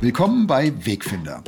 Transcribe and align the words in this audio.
Willkommen 0.00 0.46
bei 0.46 0.72
Wegfinder. 0.86 1.42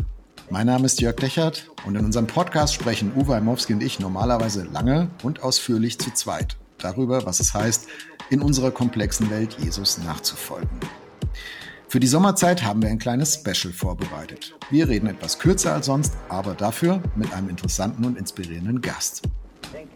Mein 0.50 0.66
Name 0.66 0.86
ist 0.86 1.00
Jörg 1.00 1.14
Dechert 1.14 1.70
und 1.86 1.94
in 1.94 2.04
unserem 2.04 2.26
Podcast 2.26 2.74
sprechen 2.74 3.12
Uwe 3.14 3.36
Heimowski 3.36 3.74
und 3.74 3.80
ich 3.80 4.00
normalerweise 4.00 4.64
lange 4.64 5.08
und 5.22 5.44
ausführlich 5.44 6.00
zu 6.00 6.12
zweit 6.12 6.56
darüber, 6.76 7.24
was 7.24 7.38
es 7.38 7.54
heißt, 7.54 7.86
in 8.28 8.42
unserer 8.42 8.72
komplexen 8.72 9.30
Welt 9.30 9.56
Jesus 9.60 9.98
nachzufolgen. 9.98 10.68
Für 11.86 12.00
die 12.00 12.08
Sommerzeit 12.08 12.64
haben 12.64 12.82
wir 12.82 12.88
ein 12.88 12.98
kleines 12.98 13.34
Special 13.34 13.72
vorbereitet. 13.72 14.56
Wir 14.68 14.88
reden 14.88 15.06
etwas 15.06 15.38
kürzer 15.38 15.74
als 15.74 15.86
sonst, 15.86 16.14
aber 16.28 16.54
dafür 16.54 17.00
mit 17.14 17.32
einem 17.32 17.50
interessanten 17.50 18.04
und 18.04 18.18
inspirierenden 18.18 18.80
Gast. 18.80 19.22
In 19.72 19.88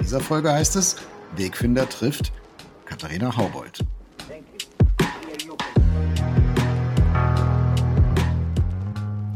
dieser 0.00 0.20
Folge 0.20 0.50
heißt 0.50 0.76
es, 0.76 0.96
Wegfinder 1.36 1.86
trifft 1.86 2.32
Katharina 2.86 3.36
Haubold. 3.36 3.84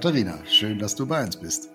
Katharina, 0.00 0.38
schön, 0.46 0.78
dass 0.78 0.94
du 0.94 1.04
bei 1.04 1.22
uns 1.22 1.36
bist. 1.36 1.68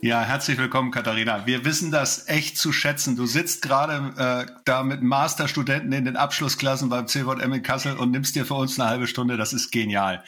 Ja, 0.00 0.22
herzlich 0.22 0.56
willkommen, 0.56 0.90
Katharina. 0.90 1.46
Wir 1.46 1.66
wissen 1.66 1.90
das 1.90 2.26
echt 2.26 2.56
zu 2.56 2.72
schätzen. 2.72 3.14
Du 3.14 3.26
sitzt 3.26 3.60
gerade 3.60 4.46
äh, 4.48 4.50
da 4.64 4.82
mit 4.82 5.02
Masterstudenten 5.02 5.92
in 5.92 6.06
den 6.06 6.16
Abschlussklassen 6.16 6.88
beim 6.88 7.08
CVM 7.08 7.52
in 7.52 7.62
Kassel 7.62 7.98
und 7.98 8.10
nimmst 8.10 8.36
dir 8.36 8.46
für 8.46 8.54
uns 8.54 8.80
eine 8.80 8.88
halbe 8.88 9.06
Stunde. 9.06 9.36
Das 9.36 9.52
ist 9.52 9.70
genial. 9.70 10.24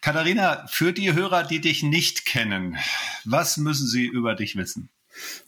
Katharina, 0.00 0.66
für 0.66 0.92
die 0.92 1.12
Hörer, 1.12 1.44
die 1.44 1.60
dich 1.60 1.84
nicht 1.84 2.26
kennen, 2.26 2.76
was 3.24 3.56
müssen 3.56 3.86
sie 3.86 4.06
über 4.06 4.34
dich 4.34 4.56
wissen? 4.56 4.90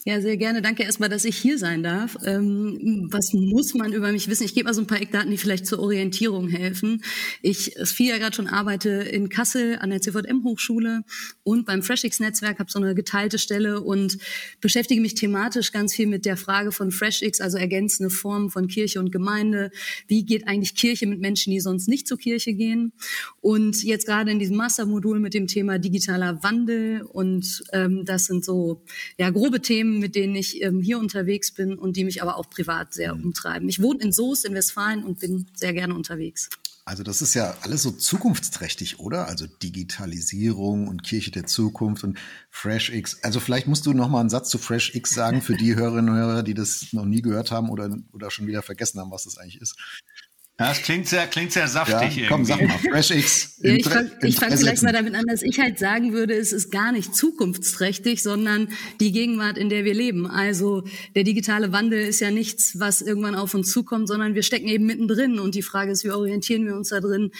Ja, 0.05 0.21
sehr 0.21 0.37
gerne. 0.37 0.61
Danke 0.61 0.83
erstmal, 0.83 1.09
dass 1.09 1.25
ich 1.25 1.37
hier 1.37 1.57
sein 1.57 1.83
darf. 1.83 2.17
Ähm, 2.25 3.07
was 3.11 3.33
muss 3.33 3.73
man 3.73 3.93
über 3.93 4.11
mich 4.11 4.27
wissen? 4.29 4.43
Ich 4.43 4.53
gebe 4.53 4.67
mal 4.67 4.73
so 4.73 4.81
ein 4.81 4.87
paar 4.87 5.01
Eckdaten, 5.01 5.29
die 5.29 5.37
vielleicht 5.37 5.65
zur 5.65 5.79
Orientierung 5.79 6.47
helfen. 6.47 7.03
Ich, 7.41 7.75
es 7.75 7.91
fiel 7.91 8.09
ja 8.09 8.17
gerade 8.17 8.35
schon, 8.35 8.47
arbeite 8.47 8.89
in 8.89 9.29
Kassel 9.29 9.77
an 9.79 9.89
der 9.89 10.01
CVM-Hochschule 10.01 11.03
und 11.43 11.65
beim 11.65 11.81
FreshX-Netzwerk, 11.81 12.59
habe 12.59 12.71
so 12.71 12.79
eine 12.79 12.95
geteilte 12.95 13.39
Stelle 13.39 13.81
und 13.81 14.17
beschäftige 14.61 15.01
mich 15.01 15.15
thematisch 15.15 15.71
ganz 15.71 15.93
viel 15.93 16.07
mit 16.07 16.25
der 16.25 16.37
Frage 16.37 16.71
von 16.71 16.91
FreshX, 16.91 17.41
also 17.41 17.57
ergänzende 17.57 18.09
Formen 18.09 18.49
von 18.49 18.67
Kirche 18.67 18.99
und 18.99 19.11
Gemeinde. 19.11 19.71
Wie 20.07 20.25
geht 20.25 20.47
eigentlich 20.47 20.75
Kirche 20.75 21.07
mit 21.07 21.19
Menschen, 21.19 21.51
die 21.51 21.59
sonst 21.59 21.87
nicht 21.87 22.07
zur 22.07 22.17
Kirche 22.17 22.53
gehen? 22.53 22.93
Und 23.41 23.83
jetzt 23.83 24.05
gerade 24.05 24.31
in 24.31 24.39
diesem 24.39 24.55
Mastermodul 24.55 25.19
mit 25.19 25.33
dem 25.33 25.47
Thema 25.47 25.79
digitaler 25.79 26.41
Wandel 26.43 27.01
und 27.01 27.63
ähm, 27.73 28.05
das 28.05 28.25
sind 28.25 28.45
so 28.45 28.83
ja 29.17 29.29
grobe 29.29 29.56
grobe 29.57 29.61
Themen, 29.61 29.99
mit 29.99 30.15
denen 30.15 30.35
ich 30.35 30.61
ähm, 30.61 30.81
hier 30.81 30.99
unterwegs 30.99 31.51
bin 31.51 31.77
und 31.77 31.97
die 31.97 32.03
mich 32.03 32.21
aber 32.21 32.37
auch 32.37 32.49
privat 32.49 32.93
sehr 32.93 33.15
mhm. 33.15 33.25
umtreiben. 33.25 33.69
Ich 33.69 33.81
wohne 33.81 33.99
in 34.01 34.11
Soest 34.11 34.45
in 34.45 34.53
Westfalen 34.53 35.03
und 35.03 35.19
bin 35.19 35.47
sehr 35.55 35.73
gerne 35.73 35.93
unterwegs. 35.93 36.49
Also 36.85 37.03
das 37.03 37.21
ist 37.21 37.33
ja 37.33 37.53
alles 37.61 37.83
so 37.83 37.91
zukunftsträchtig, 37.91 38.99
oder? 38.99 39.27
Also 39.27 39.45
Digitalisierung 39.45 40.87
und 40.87 41.03
Kirche 41.03 41.31
der 41.31 41.45
Zukunft 41.45 42.05
und 42.05 42.17
FreshX. 42.49 43.23
Also 43.23 43.41
vielleicht 43.41 43.67
musst 43.67 43.85
du 43.85 43.93
noch 43.93 44.07
mal 44.07 44.21
einen 44.21 44.29
Satz 44.29 44.49
zu 44.49 44.57
FreshX 44.57 45.09
sagen 45.09 45.41
für 45.41 45.57
die 45.57 45.75
Hörerinnen 45.75 46.09
und 46.09 46.15
Hörer, 46.15 46.43
die 46.43 46.53
das 46.53 46.93
noch 46.93 47.05
nie 47.05 47.21
gehört 47.21 47.51
haben 47.51 47.69
oder, 47.69 47.93
oder 48.13 48.31
schon 48.31 48.47
wieder 48.47 48.61
vergessen 48.61 49.01
haben, 49.01 49.11
was 49.11 49.25
das 49.25 49.37
eigentlich 49.37 49.61
ist. 49.61 49.75
Ja, 50.59 50.69
das 50.69 50.81
klingt 50.81 51.07
sehr, 51.07 51.27
klingt 51.27 51.51
sehr 51.51 51.67
saftig 51.67 52.17
ja, 52.17 52.29
komm, 52.29 52.43
sag 52.43 52.59
mal, 52.59 52.79
FreshX. 52.79 53.59
ja, 53.61 53.75
ich 53.75 53.83
fange 53.83 54.09
fang 54.31 54.57
vielleicht 54.57 54.81
mal 54.81 54.91
damit 54.91 55.13
an, 55.13 55.25
dass 55.27 55.43
ich 55.43 55.59
halt 55.59 55.77
sagen 55.77 56.13
würde, 56.13 56.33
es 56.33 56.51
ist 56.51 56.71
gar 56.71 56.91
nicht 56.91 57.15
zukunftsträchtig, 57.15 58.23
sondern 58.23 58.69
die 58.99 59.11
Gegenwart, 59.11 59.59
in 59.59 59.69
der 59.69 59.85
wir 59.85 59.93
leben. 59.93 60.25
Also 60.25 60.83
der 61.13 61.23
digitale 61.23 61.71
Wandel 61.73 61.99
ist 61.99 62.21
ja 62.21 62.31
nichts, 62.31 62.79
was 62.79 63.03
irgendwann 63.03 63.35
auf 63.35 63.53
uns 63.53 63.71
zukommt, 63.71 64.07
sondern 64.07 64.33
wir 64.33 64.41
stecken 64.41 64.67
eben 64.67 64.87
mittendrin. 64.87 65.37
Und 65.37 65.53
die 65.53 65.61
Frage 65.61 65.91
ist, 65.91 66.03
wie 66.03 66.09
orientieren 66.09 66.65
wir 66.65 66.75
uns 66.75 66.89
da 66.89 67.01
drin? 67.01 67.31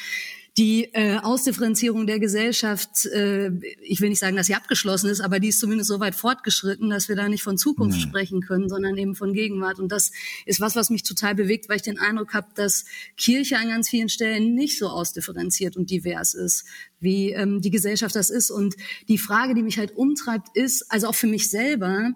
Die 0.58 0.86
äh, 0.94 1.18
Ausdifferenzierung 1.18 2.08
der 2.08 2.20
Gesellschaft, 2.20 3.06
äh, 3.06 3.52
ich 3.84 4.02
will 4.02 4.10
nicht 4.10 4.20
sagen, 4.20 4.36
dass 4.36 4.48
sie 4.48 4.56
abgeschlossen 4.56 5.08
ist, 5.08 5.22
aber 5.22 5.40
die 5.40 5.50
ist 5.50 5.60
zumindest 5.60 5.88
so 5.88 6.00
weit 6.00 6.16
fortgeschritten, 6.16 6.90
dass 6.90 7.10
wir 7.10 7.16
da 7.16 7.30
nicht 7.30 7.44
von 7.44 7.60
Zukunft 7.60 7.98
mhm. 7.98 8.02
sprechen 8.02 8.42
können, 8.42 8.68
sondern 8.68 8.98
eben 8.98 9.14
von 9.14 9.34
Gegenwart. 9.34 9.78
Und 9.78 9.92
das 9.92 10.12
ist 10.48 10.60
was, 10.60 10.76
was 10.76 10.90
mich 10.90 11.04
total 11.04 11.36
bewegt, 11.36 11.70
weil 11.70 11.76
ich 11.76 11.84
den 11.84 12.00
Eindruck 12.00 12.34
habe, 12.34 12.48
dass 12.56 12.86
Kirche 13.18 13.58
an 13.58 13.70
ganz 13.70 13.88
vielen 13.88 14.10
Stellen 14.10 14.56
nicht 14.56 14.80
so 14.80 14.88
ausdifferenziert 14.88 15.78
und 15.78 15.92
divers 15.92 16.34
ist, 16.34 16.66
wie 17.00 17.34
ähm, 17.34 17.62
die 17.62 17.72
Gesellschaft 17.72 18.16
das 18.16 18.32
ist. 18.32 18.50
Und 18.50 18.76
die 19.08 19.20
Frage, 19.20 19.54
die 19.54 19.62
mich 19.62 19.78
halt 19.78 19.96
umtreibt, 19.96 20.56
ist, 20.56 20.92
also 20.92 21.08
auch 21.08 21.16
für 21.16 21.28
mich 21.28 21.52
selber, 21.52 22.14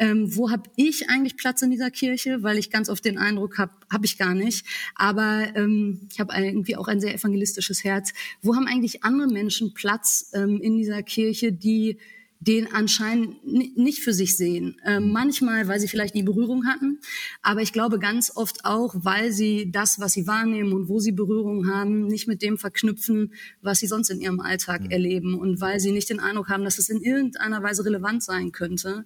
ähm, 0.00 0.34
wo 0.34 0.50
habe 0.50 0.68
ich 0.76 1.10
eigentlich 1.10 1.36
Platz 1.36 1.60
in 1.60 1.70
dieser 1.70 1.90
Kirche, 1.90 2.42
weil 2.42 2.56
ich 2.56 2.70
ganz 2.70 2.88
oft 2.88 3.04
den 3.04 3.18
Eindruck 3.18 3.58
habe, 3.58 3.72
habe 3.92 4.06
ich 4.06 4.16
gar 4.16 4.34
nicht. 4.34 4.66
Aber 4.94 5.46
ähm, 5.54 6.08
ich 6.10 6.18
habe 6.18 6.32
irgendwie 6.34 6.76
auch 6.76 6.88
ein 6.88 7.00
sehr 7.00 7.14
evangelistisches 7.14 7.84
Herz. 7.84 8.14
Wo 8.40 8.56
haben 8.56 8.66
eigentlich 8.66 9.04
andere 9.04 9.28
Menschen 9.28 9.74
Platz 9.74 10.30
ähm, 10.32 10.58
in 10.62 10.78
dieser 10.78 11.02
Kirche, 11.02 11.52
die 11.52 11.98
den 12.40 12.72
anscheinend 12.72 13.46
nicht 13.46 14.02
für 14.02 14.14
sich 14.14 14.36
sehen. 14.36 14.80
Ähm, 14.86 15.12
manchmal, 15.12 15.68
weil 15.68 15.78
sie 15.78 15.88
vielleicht 15.88 16.14
nie 16.14 16.22
Berührung 16.22 16.66
hatten, 16.66 16.98
aber 17.42 17.60
ich 17.60 17.74
glaube 17.74 17.98
ganz 17.98 18.32
oft 18.34 18.64
auch, 18.64 18.94
weil 18.96 19.30
sie 19.30 19.70
das, 19.70 20.00
was 20.00 20.14
sie 20.14 20.26
wahrnehmen 20.26 20.72
und 20.72 20.88
wo 20.88 21.00
sie 21.00 21.12
Berührung 21.12 21.68
haben, 21.68 22.06
nicht 22.06 22.28
mit 22.28 22.40
dem 22.40 22.56
verknüpfen, 22.56 23.34
was 23.60 23.80
sie 23.80 23.86
sonst 23.86 24.08
in 24.08 24.22
ihrem 24.22 24.40
Alltag 24.40 24.84
mhm. 24.84 24.90
erleben 24.90 25.38
und 25.38 25.60
weil 25.60 25.80
sie 25.80 25.92
nicht 25.92 26.08
den 26.08 26.18
Eindruck 26.18 26.48
haben, 26.48 26.64
dass 26.64 26.78
es 26.78 26.88
in 26.88 27.02
irgendeiner 27.02 27.62
Weise 27.62 27.84
relevant 27.84 28.22
sein 28.22 28.52
könnte. 28.52 29.04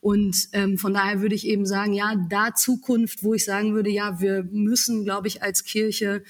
Und 0.00 0.48
ähm, 0.52 0.78
von 0.78 0.94
daher 0.94 1.20
würde 1.20 1.34
ich 1.34 1.46
eben 1.46 1.66
sagen, 1.66 1.92
ja, 1.92 2.14
da 2.30 2.54
Zukunft, 2.54 3.22
wo 3.22 3.34
ich 3.34 3.44
sagen 3.44 3.74
würde, 3.74 3.90
ja, 3.90 4.22
wir 4.22 4.42
müssen, 4.50 5.04
glaube 5.04 5.28
ich, 5.28 5.42
als 5.42 5.64
Kirche 5.64 6.22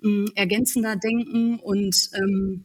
mh, 0.00 0.30
ergänzender 0.36 0.94
denken 0.94 1.58
und 1.58 2.10
ähm, 2.14 2.64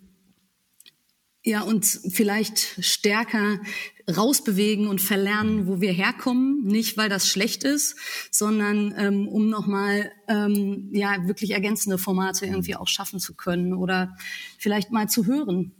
ja, 1.43 1.61
uns 1.61 2.01
vielleicht 2.09 2.77
stärker 2.79 3.59
rausbewegen 4.09 4.87
und 4.87 5.01
verlernen, 5.01 5.67
wo 5.67 5.81
wir 5.81 5.91
herkommen. 5.91 6.63
Nicht, 6.63 6.97
weil 6.97 7.09
das 7.09 7.27
schlecht 7.27 7.63
ist, 7.63 7.95
sondern 8.31 8.93
ähm, 8.97 9.27
um 9.27 9.49
nochmal 9.49 10.11
ähm, 10.27 10.89
ja, 10.93 11.27
wirklich 11.27 11.51
ergänzende 11.51 11.97
Formate 11.97 12.45
irgendwie 12.45 12.75
auch 12.75 12.87
schaffen 12.87 13.19
zu 13.19 13.35
können 13.35 13.73
oder 13.73 14.15
vielleicht 14.57 14.91
mal 14.91 15.07
zu 15.09 15.25
hören. 15.25 15.73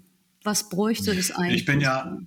Was 0.44 0.70
bräuchte 0.70 1.16
das 1.16 1.32
eigentlich? 1.32 1.62
Ich 1.62 1.66
bin 1.66 1.80
ja, 1.80 2.18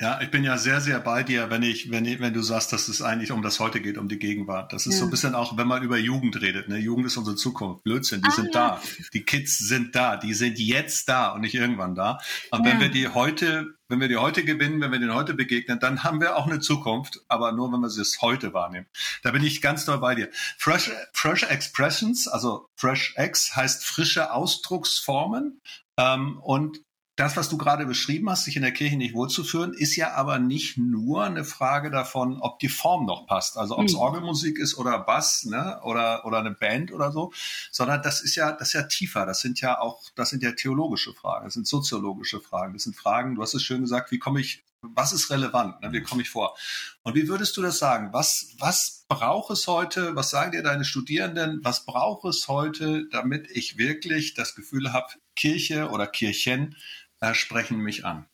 ja, 0.00 0.20
ich 0.20 0.30
bin 0.30 0.44
ja 0.44 0.58
sehr, 0.58 0.80
sehr 0.80 1.00
bei 1.00 1.24
dir, 1.24 1.50
wenn 1.50 1.64
ich, 1.64 1.90
wenn 1.90 2.04
ich, 2.04 2.20
wenn 2.20 2.32
du 2.32 2.40
sagst, 2.40 2.72
dass 2.72 2.86
es 2.86 3.02
eigentlich 3.02 3.32
um 3.32 3.42
das 3.42 3.58
Heute 3.58 3.80
geht, 3.80 3.98
um 3.98 4.08
die 4.08 4.20
Gegenwart. 4.20 4.72
Das 4.72 4.86
ist 4.86 4.94
ja. 4.94 5.00
so 5.00 5.04
ein 5.06 5.10
bisschen 5.10 5.34
auch, 5.34 5.56
wenn 5.56 5.66
man 5.66 5.82
über 5.82 5.98
Jugend 5.98 6.40
redet. 6.40 6.68
Ne? 6.68 6.78
Jugend 6.78 7.06
ist 7.06 7.16
unsere 7.16 7.34
Zukunft. 7.34 7.82
Blödsinn, 7.82 8.22
die 8.22 8.28
ah, 8.28 8.32
sind 8.32 8.54
ja. 8.54 8.70
da. 8.76 8.82
Die 9.12 9.24
Kids 9.24 9.58
sind 9.58 9.96
da. 9.96 10.16
Die 10.16 10.34
sind 10.34 10.60
jetzt 10.60 11.08
da 11.08 11.30
und 11.32 11.40
nicht 11.40 11.54
irgendwann 11.54 11.96
da. 11.96 12.20
Und 12.52 12.64
ja. 12.64 12.70
wenn 12.70 12.80
wir 12.80 12.90
die 12.90 13.08
heute, 13.08 13.74
wenn 13.88 13.98
wir 13.98 14.06
die 14.06 14.18
heute 14.18 14.44
gewinnen, 14.44 14.80
wenn 14.80 14.92
wir 14.92 15.00
den 15.00 15.14
heute 15.14 15.34
begegnen, 15.34 15.80
dann 15.80 16.04
haben 16.04 16.20
wir 16.20 16.36
auch 16.36 16.46
eine 16.46 16.60
Zukunft, 16.60 17.20
aber 17.26 17.50
nur, 17.50 17.72
wenn 17.72 17.80
wir 17.80 17.90
sie 17.90 18.02
es 18.02 18.22
heute 18.22 18.54
wahrnehmen. 18.54 18.86
Da 19.24 19.32
bin 19.32 19.42
ich 19.42 19.60
ganz 19.60 19.84
doll 19.84 19.98
bei 19.98 20.14
dir. 20.14 20.28
Fresh, 20.58 20.92
fresh 21.12 21.42
Expressions, 21.42 22.28
also 22.28 22.68
Fresh 22.76 23.14
X 23.18 23.56
heißt 23.56 23.84
frische 23.84 24.32
Ausdrucksformen. 24.32 25.60
Ähm, 25.96 26.38
und 26.38 26.78
das, 27.18 27.36
was 27.36 27.48
du 27.48 27.58
gerade 27.58 27.84
beschrieben 27.84 28.30
hast, 28.30 28.44
sich 28.44 28.54
in 28.54 28.62
der 28.62 28.70
Kirche 28.70 28.96
nicht 28.96 29.12
wohlzuführen, 29.12 29.74
ist 29.74 29.96
ja 29.96 30.14
aber 30.14 30.38
nicht 30.38 30.78
nur 30.78 31.24
eine 31.24 31.42
Frage 31.42 31.90
davon, 31.90 32.40
ob 32.40 32.60
die 32.60 32.68
Form 32.68 33.06
noch 33.06 33.26
passt, 33.26 33.58
also 33.58 33.76
ob 33.76 33.86
es 33.86 33.94
mhm. 33.94 33.98
Orgelmusik 33.98 34.58
ist 34.58 34.78
oder 34.78 35.00
Bass, 35.00 35.44
ne, 35.44 35.80
oder 35.82 36.24
oder 36.24 36.38
eine 36.38 36.52
Band 36.52 36.92
oder 36.92 37.10
so, 37.10 37.32
sondern 37.72 38.02
das 38.02 38.20
ist 38.20 38.36
ja 38.36 38.52
das 38.52 38.68
ist 38.68 38.74
ja 38.74 38.82
tiefer. 38.84 39.26
Das 39.26 39.40
sind 39.40 39.60
ja 39.60 39.80
auch 39.80 40.00
das 40.14 40.30
sind 40.30 40.44
ja 40.44 40.52
theologische 40.52 41.12
Fragen, 41.12 41.46
das 41.46 41.54
sind 41.54 41.66
soziologische 41.66 42.40
Fragen, 42.40 42.74
das 42.74 42.84
sind 42.84 42.94
Fragen. 42.94 43.34
Du 43.34 43.42
hast 43.42 43.54
es 43.54 43.64
schön 43.64 43.80
gesagt, 43.80 44.12
wie 44.12 44.20
komme 44.20 44.40
ich 44.40 44.62
was 44.80 45.12
ist 45.12 45.30
relevant? 45.30 45.80
Ne? 45.80 45.92
Wie 45.92 46.02
komme 46.02 46.22
ich 46.22 46.30
vor? 46.30 46.56
Und 47.02 47.16
wie 47.16 47.26
würdest 47.26 47.56
du 47.56 47.62
das 47.62 47.80
sagen? 47.80 48.12
Was, 48.12 48.54
was 48.58 49.06
braucht 49.08 49.50
es 49.50 49.66
heute? 49.66 50.14
Was 50.14 50.30
sagen 50.30 50.52
dir 50.52 50.62
deine 50.62 50.84
Studierenden? 50.84 51.58
Was 51.64 51.84
braucht 51.84 52.24
es 52.26 52.46
heute, 52.46 53.08
damit 53.10 53.50
ich 53.50 53.76
wirklich 53.76 54.34
das 54.34 54.54
Gefühl 54.54 54.92
habe, 54.92 55.08
Kirche 55.34 55.88
oder 55.90 56.06
Kirchen 56.06 56.76
äh, 57.20 57.34
sprechen 57.34 57.78
mich 57.78 58.04
an? 58.04 58.26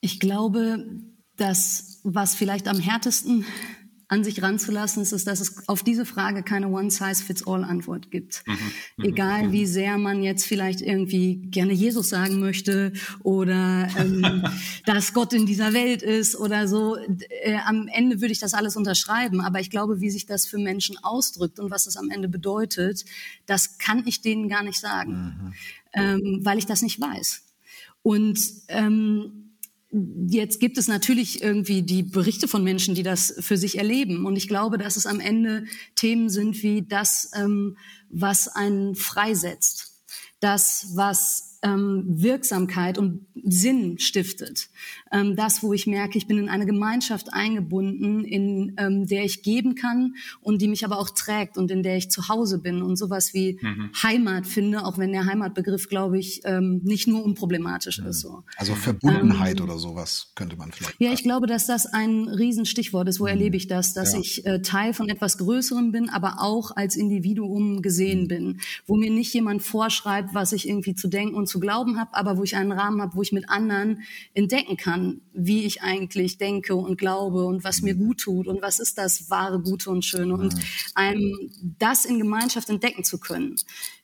Ich 0.00 0.20
glaube, 0.20 0.86
dass 1.36 2.00
was 2.04 2.34
vielleicht 2.34 2.68
am 2.68 2.78
härtesten 2.80 3.44
an 4.08 4.24
sich 4.24 4.42
ranzulassen, 4.42 5.02
ist 5.02 5.12
es, 5.12 5.24
dass 5.24 5.40
es 5.40 5.68
auf 5.68 5.82
diese 5.82 6.06
Frage 6.06 6.42
keine 6.42 6.68
One-Size-Fits-All-Antwort 6.68 8.10
gibt. 8.10 8.42
Mhm. 8.46 8.54
mhm. 8.96 9.04
Egal 9.04 9.48
mhm. 9.48 9.52
wie 9.52 9.66
sehr 9.66 9.98
man 9.98 10.22
jetzt 10.22 10.46
vielleicht 10.46 10.80
irgendwie 10.80 11.36
gerne 11.36 11.74
Jesus 11.74 12.08
sagen 12.08 12.40
möchte 12.40 12.92
oder 13.22 13.88
ähm, 13.98 14.44
dass 14.86 15.12
Gott 15.12 15.34
in 15.34 15.44
dieser 15.44 15.74
Welt 15.74 16.02
ist 16.02 16.36
oder 16.36 16.66
so. 16.66 16.96
Äh, 16.96 17.58
am 17.66 17.86
Ende 17.88 18.22
würde 18.22 18.32
ich 18.32 18.40
das 18.40 18.54
alles 18.54 18.76
unterschreiben, 18.76 19.42
aber 19.42 19.60
ich 19.60 19.68
glaube, 19.68 20.00
wie 20.00 20.10
sich 20.10 20.24
das 20.24 20.46
für 20.46 20.58
Menschen 20.58 20.96
ausdrückt 21.02 21.60
und 21.60 21.70
was 21.70 21.84
das 21.84 21.98
am 21.98 22.10
Ende 22.10 22.28
bedeutet, 22.28 23.04
das 23.44 23.76
kann 23.76 24.06
ich 24.06 24.22
denen 24.22 24.48
gar 24.48 24.62
nicht 24.62 24.80
sagen, 24.80 25.12
mhm. 25.12 25.54
ähm, 25.92 26.40
weil 26.42 26.56
ich 26.56 26.66
das 26.66 26.80
nicht 26.80 26.98
weiß. 26.98 27.42
Und 28.02 28.40
ähm, 28.68 29.47
Jetzt 29.90 30.60
gibt 30.60 30.76
es 30.76 30.86
natürlich 30.86 31.42
irgendwie 31.42 31.82
die 31.82 32.02
Berichte 32.02 32.46
von 32.46 32.62
Menschen, 32.62 32.94
die 32.94 33.02
das 33.02 33.34
für 33.40 33.56
sich 33.56 33.78
erleben. 33.78 34.26
Und 34.26 34.36
ich 34.36 34.46
glaube, 34.46 34.76
dass 34.76 34.96
es 34.96 35.06
am 35.06 35.18
Ende 35.18 35.64
Themen 35.94 36.28
sind 36.28 36.62
wie 36.62 36.82
das, 36.82 37.30
ähm, 37.34 37.78
was 38.10 38.48
einen 38.48 38.94
freisetzt, 38.94 40.02
das, 40.40 40.88
was 40.94 41.58
ähm, 41.62 42.04
Wirksamkeit 42.06 42.98
und 42.98 43.26
Sinn 43.34 43.98
stiftet. 43.98 44.68
Ähm, 45.12 45.36
das, 45.36 45.62
wo 45.62 45.72
ich 45.72 45.86
merke, 45.86 46.18
ich 46.18 46.26
bin 46.26 46.38
in 46.38 46.48
eine 46.48 46.66
Gemeinschaft 46.66 47.32
eingebunden, 47.32 48.24
in 48.24 48.74
ähm, 48.76 49.06
der 49.06 49.24
ich 49.24 49.42
geben 49.42 49.74
kann 49.74 50.14
und 50.40 50.60
die 50.62 50.68
mich 50.68 50.84
aber 50.84 50.98
auch 50.98 51.10
trägt 51.10 51.56
und 51.56 51.70
in 51.70 51.82
der 51.82 51.96
ich 51.96 52.10
zu 52.10 52.28
Hause 52.28 52.58
bin 52.58 52.82
und 52.82 52.96
sowas 52.96 53.34
wie 53.34 53.58
mhm. 53.60 53.90
Heimat 54.02 54.46
finde, 54.46 54.84
auch 54.84 54.98
wenn 54.98 55.12
der 55.12 55.26
Heimatbegriff, 55.26 55.88
glaube 55.88 56.18
ich, 56.18 56.42
ähm, 56.44 56.80
nicht 56.84 57.06
nur 57.06 57.24
unproblematisch 57.24 58.00
mhm. 58.00 58.08
ist. 58.08 58.20
So. 58.20 58.44
Also 58.56 58.74
Verbundenheit 58.74 59.60
ähm, 59.60 59.64
oder 59.64 59.78
sowas 59.78 60.32
könnte 60.34 60.56
man 60.56 60.72
vielleicht. 60.72 61.00
Ja, 61.00 61.12
ich 61.12 61.22
glaube, 61.22 61.46
dass 61.46 61.66
das 61.66 61.86
ein 61.86 62.28
Riesenstichwort 62.28 63.08
ist. 63.08 63.20
Wo 63.20 63.24
mhm. 63.24 63.30
erlebe 63.30 63.56
ich 63.56 63.66
das? 63.66 63.94
Dass 63.94 64.12
ja. 64.12 64.20
ich 64.20 64.46
äh, 64.46 64.60
Teil 64.62 64.92
von 64.94 65.08
etwas 65.08 65.38
Größerem 65.38 65.92
bin, 65.92 66.08
aber 66.08 66.36
auch 66.40 66.76
als 66.76 66.96
Individuum 66.96 67.82
gesehen 67.82 68.22
mhm. 68.22 68.28
bin, 68.28 68.60
wo 68.86 68.96
mir 68.96 69.10
nicht 69.10 69.32
jemand 69.34 69.62
vorschreibt, 69.62 70.34
was 70.34 70.52
ich 70.52 70.68
irgendwie 70.68 70.94
zu 70.94 71.08
denken 71.08 71.34
und 71.34 71.48
zu 71.48 71.60
glauben 71.60 71.98
habe, 71.98 72.14
aber 72.14 72.36
wo 72.36 72.42
ich 72.42 72.56
einen 72.56 72.72
Rahmen 72.72 73.00
habe, 73.00 73.14
wo 73.14 73.22
ich 73.22 73.32
mit 73.32 73.48
anderen 73.48 74.02
entdecken 74.34 74.76
kann, 74.76 74.97
wie 75.32 75.64
ich 75.64 75.82
eigentlich 75.82 76.38
denke 76.38 76.74
und 76.74 76.98
glaube 76.98 77.44
und 77.44 77.64
was 77.64 77.82
mir 77.82 77.94
gut 77.94 78.20
tut 78.20 78.46
und 78.46 78.62
was 78.62 78.78
ist 78.78 78.98
das 78.98 79.30
wahre, 79.30 79.60
gute 79.60 79.90
und 79.90 80.04
schöne 80.04 80.34
und 80.34 80.54
einem 80.94 81.50
das 81.78 82.04
in 82.04 82.18
Gemeinschaft 82.18 82.68
entdecken 82.68 83.04
zu 83.04 83.18
können. 83.18 83.56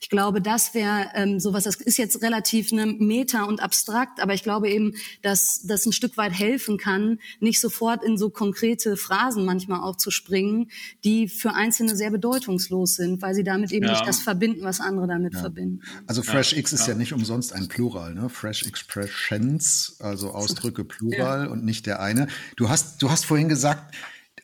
Ich 0.05 0.11
glaube, 0.11 0.43
das 0.43 0.75
wäre 0.75 1.09
ähm, 1.15 1.41
sowas, 1.41 1.65
das 1.65 1.77
ist 1.77 1.97
jetzt 1.97 2.21
relativ 2.23 2.73
ne, 2.73 2.87
meta 2.87 3.45
und 3.45 3.63
abstrakt, 3.63 4.21
aber 4.21 4.35
ich 4.35 4.43
glaube 4.43 4.69
eben, 4.69 4.95
dass 5.23 5.63
das 5.65 5.87
ein 5.87 5.93
Stück 5.93 6.19
weit 6.19 6.33
helfen 6.33 6.77
kann, 6.77 7.21
nicht 7.41 7.59
sofort 7.59 8.05
in 8.05 8.19
so 8.19 8.29
konkrete 8.29 8.99
Phrasen 8.99 9.47
manchmal 9.47 9.81
auch 9.81 9.97
zu 9.97 10.11
springen, 10.11 10.71
die 11.05 11.29
für 11.29 11.55
Einzelne 11.55 11.97
sehr 11.97 12.11
bedeutungslos 12.11 12.97
sind, 12.97 13.23
weil 13.23 13.35
sie 13.35 13.45
damit 13.45 13.73
eben 13.73 13.87
ja. 13.87 13.93
nicht 13.93 14.07
das 14.07 14.21
verbinden, 14.21 14.63
was 14.63 14.81
andere 14.81 15.07
damit 15.07 15.33
ja. 15.33 15.41
verbinden. 15.41 15.81
Also 16.07 16.23
Fresh 16.23 16.53
X 16.53 16.75
ist 16.75 16.87
ja 16.87 16.95
nicht 16.95 17.15
umsonst 17.15 17.35
sonst 17.35 17.53
ein 17.53 17.69
Plural, 17.69 18.15
ne? 18.15 18.29
Fresh 18.29 18.67
Expressions, 18.67 19.97
also 19.99 20.33
Ausdrücke 20.33 20.85
Plural 20.95 21.47
ja. 21.47 21.51
und 21.51 21.65
nicht 21.65 21.87
der 21.87 22.01
eine. 22.01 22.29
Du 22.57 22.69
hast, 22.69 23.03
du 23.03 23.11
hast 23.11 23.25
vorhin 23.25 23.49
gesagt, 23.49 23.95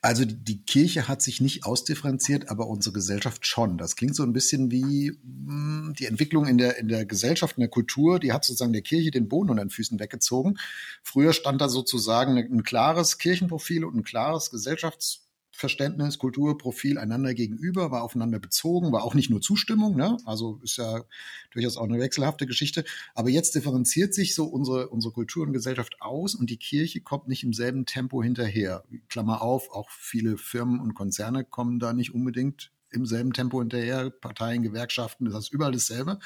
also 0.02 0.24
die 0.24 0.62
Kirche 0.62 1.08
hat 1.08 1.20
sich 1.20 1.40
nicht 1.42 1.64
ausdifferenziert, 1.64 2.48
aber 2.48 2.68
unsere 2.68 2.94
Gesellschaft 2.94 3.46
schon. 3.46 3.76
Das 3.76 3.96
klingt 3.96 4.16
so 4.16 4.22
ein 4.22 4.32
bisschen 4.32 4.70
wie 4.70 5.12
mh, 5.22 5.52
hm, 5.52 5.94
die 5.98 6.06
Entwicklung 6.06 6.46
in 6.46 6.56
der, 6.56 6.78
in 6.78 6.88
der 6.88 7.04
Gesellschaft, 7.04 7.58
in 7.58 7.60
der 7.60 7.68
Kultur, 7.68 8.18
die 8.18 8.32
hat 8.32 8.44
sozusagen 8.44 8.72
der 8.72 8.82
Kirche 8.82 9.10
den 9.10 9.28
Boden 9.28 9.50
unter 9.50 9.64
den 9.64 9.70
Füßen 9.70 10.00
weggezogen. 10.00 10.58
Früher 11.02 11.34
stand 11.34 11.60
da 11.60 11.68
sozusagen 11.68 12.38
ein 12.38 12.62
klares 12.62 13.18
Kirchenprofil 13.18 13.84
und 13.84 13.96
ein 13.96 14.04
klares 14.04 14.50
Gesellschafts 14.50 15.29
Verständnis, 15.60 16.18
Kultur, 16.18 16.58
Profil 16.58 16.98
einander 16.98 17.34
gegenüber, 17.34 17.90
war 17.90 18.02
aufeinander 18.02 18.38
bezogen, 18.38 18.92
war 18.92 19.04
auch 19.04 19.14
nicht 19.14 19.30
nur 19.30 19.40
Zustimmung, 19.40 19.94
ne? 19.94 20.16
also 20.24 20.58
ist 20.64 20.78
ja 20.78 21.04
durchaus 21.52 21.76
auch 21.76 21.84
eine 21.84 22.00
wechselhafte 22.00 22.46
Geschichte. 22.46 22.84
Aber 23.14 23.28
jetzt 23.28 23.54
differenziert 23.54 24.14
sich 24.14 24.34
so 24.34 24.46
unsere, 24.46 24.88
unsere 24.88 25.12
Kultur 25.12 25.46
und 25.46 25.52
Gesellschaft 25.52 26.00
aus 26.00 26.34
und 26.34 26.50
die 26.50 26.56
Kirche 26.56 27.02
kommt 27.02 27.28
nicht 27.28 27.44
im 27.44 27.52
selben 27.52 27.86
Tempo 27.86 28.22
hinterher. 28.22 28.84
Klammer 29.08 29.42
auf, 29.42 29.70
auch 29.70 29.90
viele 29.90 30.38
Firmen 30.38 30.80
und 30.80 30.94
Konzerne 30.94 31.44
kommen 31.44 31.78
da 31.78 31.92
nicht 31.92 32.14
unbedingt 32.14 32.72
im 32.90 33.06
selben 33.06 33.32
Tempo 33.32 33.60
hinterher, 33.60 34.10
Parteien, 34.10 34.62
Gewerkschaften, 34.62 35.26
das 35.26 35.44
ist 35.44 35.52
überall 35.52 35.72
dasselbe. 35.72 36.18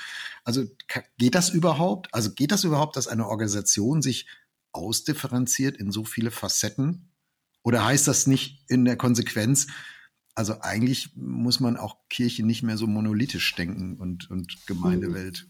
Also 0.45 0.65
geht 1.19 1.35
das 1.35 1.51
überhaupt? 1.51 2.09
Also 2.15 2.33
geht 2.33 2.53
das 2.53 2.65
überhaupt, 2.65 2.97
dass 2.97 3.09
eine 3.09 3.27
Organisation 3.27 4.01
sich 4.01 4.27
ausdifferenziert 4.73 5.77
in 5.77 5.91
so 5.91 6.05
viele 6.05 6.31
Facetten? 6.31 7.11
Oder 7.65 7.85
heißt 7.85 8.07
das 8.07 8.29
nicht 8.29 8.63
in 8.69 8.85
der 8.85 8.97
Konsequenz, 8.97 9.67
also 10.37 10.61
eigentlich 10.61 11.11
muss 11.17 11.61
man 11.61 11.77
auch 11.77 11.97
Kirche 12.09 12.45
nicht 12.45 12.63
mehr 12.63 12.77
so 12.77 12.87
monolithisch 12.87 13.55
denken 13.55 13.97
und, 13.99 14.31
und 14.31 14.67
Gemeindewelt? 14.67 15.47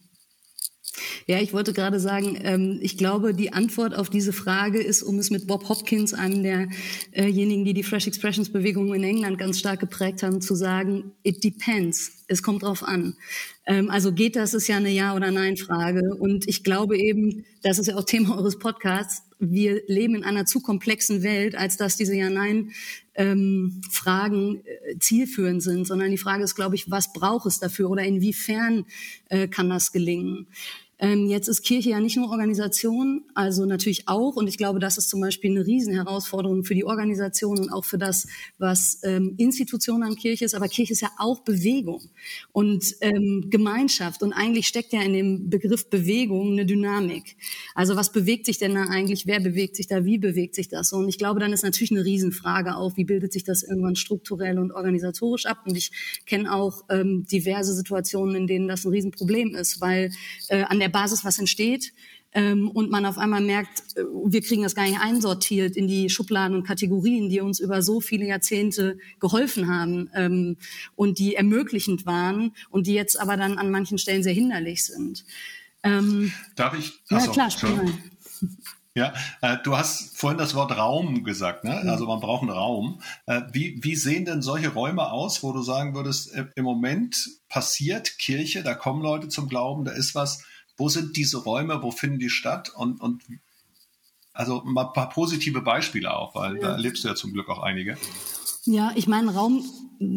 Ja, 1.27 1.41
ich 1.41 1.53
wollte 1.53 1.73
gerade 1.73 1.99
sagen, 1.99 2.39
ähm, 2.43 2.79
ich 2.81 2.97
glaube, 2.97 3.35
die 3.35 3.53
Antwort 3.53 3.95
auf 3.95 4.11
diese 4.11 4.33
Frage 4.33 4.81
ist, 4.81 5.03
um 5.03 5.19
es 5.19 5.31
mit 5.31 5.47
Bob 5.47 5.69
Hopkins, 5.69 6.15
einem 6.15 6.43
derjenigen, 6.43 7.65
die 7.65 7.75
die 7.75 7.83
Fresh 7.83 8.07
Expressions 8.07 8.53
Bewegung 8.53 8.95
in 8.95 9.03
England 9.03 9.39
ganz 9.39 9.59
stark 9.59 9.81
geprägt 9.81 10.23
haben, 10.23 10.41
zu 10.41 10.55
sagen, 10.55 11.13
it 11.23 11.43
depends. 11.43 12.25
Es 12.29 12.43
kommt 12.43 12.63
drauf 12.63 12.83
an. 12.83 13.17
Ähm, 13.67 13.91
also 13.91 14.13
geht 14.13 14.37
das, 14.37 14.55
ist 14.55 14.69
ja 14.69 14.77
eine 14.77 14.91
Ja- 14.91 15.17
oder 15.17 15.31
Nein-Frage. 15.31 16.15
Und 16.15 16.47
ich 16.47 16.63
glaube 16.63 16.97
eben, 16.99 17.45
das 17.63 17.79
ist 17.79 17.87
ja 17.87 17.97
auch 17.97 18.05
Thema 18.05 18.37
eures 18.37 18.59
Podcasts, 18.59 19.23
wir 19.53 19.83
leben 19.87 20.17
in 20.17 20.25
einer 20.25 20.47
zu 20.47 20.61
komplexen 20.61 21.23
Welt, 21.23 21.55
als 21.55 21.77
dass 21.77 21.97
diese 21.97 22.15
Ja-Nein 22.15 22.73
ähm, 23.15 23.81
Fragen 23.91 24.63
äh, 24.65 24.99
zielführend 24.99 25.63
sind, 25.63 25.87
sondern 25.87 26.11
die 26.11 26.19
Frage 26.19 26.45
ist, 26.45 26.55
glaube 26.55 26.75
ich, 26.75 26.91
was 26.91 27.13
braucht 27.13 27.47
es 27.47 27.59
dafür 27.59 27.91
oder 27.91 28.03
inwiefern 28.03 28.87
äh, 29.29 29.49
kann 29.49 29.71
das 29.71 29.93
gelingen? 29.93 30.47
Ähm, 30.99 31.27
jetzt 31.27 31.49
ist 31.49 31.63
Kirche 31.63 31.91
ja 31.91 32.01
nicht 32.01 32.17
nur 32.17 32.31
Organisation, 32.31 33.25
also 33.35 33.65
natürlich 33.65 34.09
auch, 34.09 34.37
und 34.37 34.49
ich 34.49 34.59
glaube, 34.59 34.79
das 34.79 34.97
ist 34.97 35.09
zum 35.09 35.21
Beispiel 35.21 35.51
eine 35.51 35.67
Riesenherausforderung 35.67 36.65
für 36.65 36.75
die 36.75 36.85
Organisation 36.85 37.59
und 37.59 37.71
auch 37.71 37.85
für 37.85 37.99
das, 37.99 38.27
was 38.59 39.01
ähm, 39.03 39.35
Institution 39.39 40.03
an 40.03 40.15
Kirche 40.15 40.45
ist, 40.45 40.55
aber 40.55 40.69
Kirche 40.69 40.93
ist 40.93 41.03
ja 41.03 41.11
auch 41.19 41.41
Bewegung 41.41 42.03
und 42.53 42.95
ähm, 43.01 43.47
Gemeinschaft 43.51 44.23
und 44.23 44.33
eigentlich 44.33 44.67
steckt 44.69 44.93
ja 44.93 45.03
in 45.03 45.13
dem 45.13 45.51
Begriff 45.51 45.91
Bewegung 45.91 46.53
eine 46.53 46.67
Dynamik. 46.67 47.37
Also 47.75 47.97
was 47.97 48.13
bewegt 48.13 48.47
sich 48.47 48.59
denn 48.59 48.75
da 48.75 48.85
eigentlich, 48.85 49.27
wer 49.27 49.41
bewegt 49.41 49.77
sich 49.77 49.87
da, 49.87 50.05
wie 50.05 50.19
bewegt 50.19 50.55
sich 50.55 50.69
das? 50.69 50.93
Und 50.93 51.09
ich 51.09 51.19
glaube, 51.19 51.41
dann 51.41 51.53
ist 51.53 51.65
natürlich 51.65 51.91
eine 51.91 52.05
Riesenfrage 52.05 52.77
auch, 52.77 52.97
wie 52.97 53.05
bildet 53.05 53.33
sich 53.33 53.45
das 53.45 53.63
irgendwann 53.63 53.97
strukturell 53.97 54.59
und 54.59 54.73
organisatorisch 54.73 55.47
ab? 55.47 55.59
Und 55.67 55.77
ich 55.77 55.91
kenne 56.27 56.53
auch 56.53 56.85
ähm, 56.89 57.27
diverse 57.31 57.75
Situationen, 57.75 58.37
in 58.37 58.47
denen 58.47 58.69
das 58.69 58.85
ein 58.85 58.91
Riesenproblem 58.91 59.55
ist, 59.55 59.81
weil 59.81 60.13
äh, 60.49 60.63
an 60.63 60.79
der 60.79 60.84
Basis 60.89 61.25
was 61.25 61.39
entsteht 61.39 61.93
ähm, 62.33 62.69
und 62.71 62.91
man 62.91 63.07
auf 63.07 63.17
einmal 63.17 63.41
merkt, 63.41 63.97
äh, 63.97 64.03
wir 64.27 64.43
kriegen 64.43 64.63
das 64.63 64.75
gar 64.75 64.85
nicht 64.85 65.01
einsortiert 65.01 65.77
in 65.77 65.87
die 65.87 66.11
Schubladen 66.11 66.57
und 66.57 66.67
Kategorien, 66.67 67.29
die 67.29 67.41
uns 67.41 67.61
über 67.61 67.81
so 67.81 68.01
viele 68.01 68.27
Jahrzehnte 68.27 68.99
geholfen 69.21 69.69
haben 69.69 70.11
ähm, 70.15 70.57
und 70.97 71.19
die 71.19 71.37
ermöglichend 71.37 72.07
waren 72.07 72.53
und 72.71 72.87
die 72.87 72.95
jetzt 72.95 73.19
aber 73.21 73.37
dann 73.37 73.59
an 73.59 73.71
manchen 73.71 73.99
Stellen 73.99 74.23
sehr 74.23 74.35
hinderlich 74.35 74.85
sind. 74.85 75.25
Ähm, 75.83 76.33
Darf 76.57 76.77
ich? 76.77 76.93
Achso, 77.09 77.27
ja, 77.27 77.33
klar, 77.33 77.51
spiel 77.51 77.71
Ja, 78.97 79.13
äh, 79.41 79.57
du 79.65 79.77
hast 79.77 80.17
vorhin 80.17 80.39
das 80.39 80.55
Wort 80.55 80.71
Raum 80.77 81.25
gesagt, 81.25 81.65
ne? 81.65 81.75
Also 81.91 82.07
man 82.07 82.21
braucht 82.21 82.43
einen 82.43 82.53
Raum. 82.53 83.03
Äh, 83.27 83.41
wie, 83.51 83.83
wie 83.83 83.97
sehen 83.97 84.25
denn 84.25 84.41
solche 84.41 84.69
Räume 84.69 85.11
aus, 85.11 85.43
wo 85.43 85.53
du 85.53 85.63
sagen 85.63 85.97
würdest, 85.97 86.33
äh, 86.33 86.47
im 86.55 86.65
Moment 86.65 87.17
passiert 87.49 88.19
Kirche, 88.19 88.63
da 88.63 88.75
kommen 88.75 89.03
Leute 89.03 89.27
zum 89.27 89.49
Glauben, 89.49 89.85
da 89.85 89.91
ist 89.91 90.15
was, 90.15 90.45
wo 90.77 90.89
sind 90.89 91.17
diese 91.17 91.39
Räume, 91.39 91.83
wo 91.83 91.91
finden 91.91 92.19
die 92.19 92.31
statt 92.31 92.71
und, 92.75 93.01
und 93.01 93.23
also 94.33 94.63
mal 94.65 94.87
ein 94.87 94.93
paar 94.93 95.09
positive 95.11 95.61
Beispiele 95.61 96.15
auch, 96.15 96.35
weil 96.35 96.57
ja. 96.57 96.63
da 96.63 96.73
erlebst 96.73 97.05
du 97.05 97.09
ja 97.09 97.15
zum 97.15 97.33
Glück 97.33 97.49
auch 97.49 97.61
einige. 97.61 97.97
Ja, 98.67 98.93
ich 98.95 99.07
meine, 99.07 99.35
Raum 99.35 99.65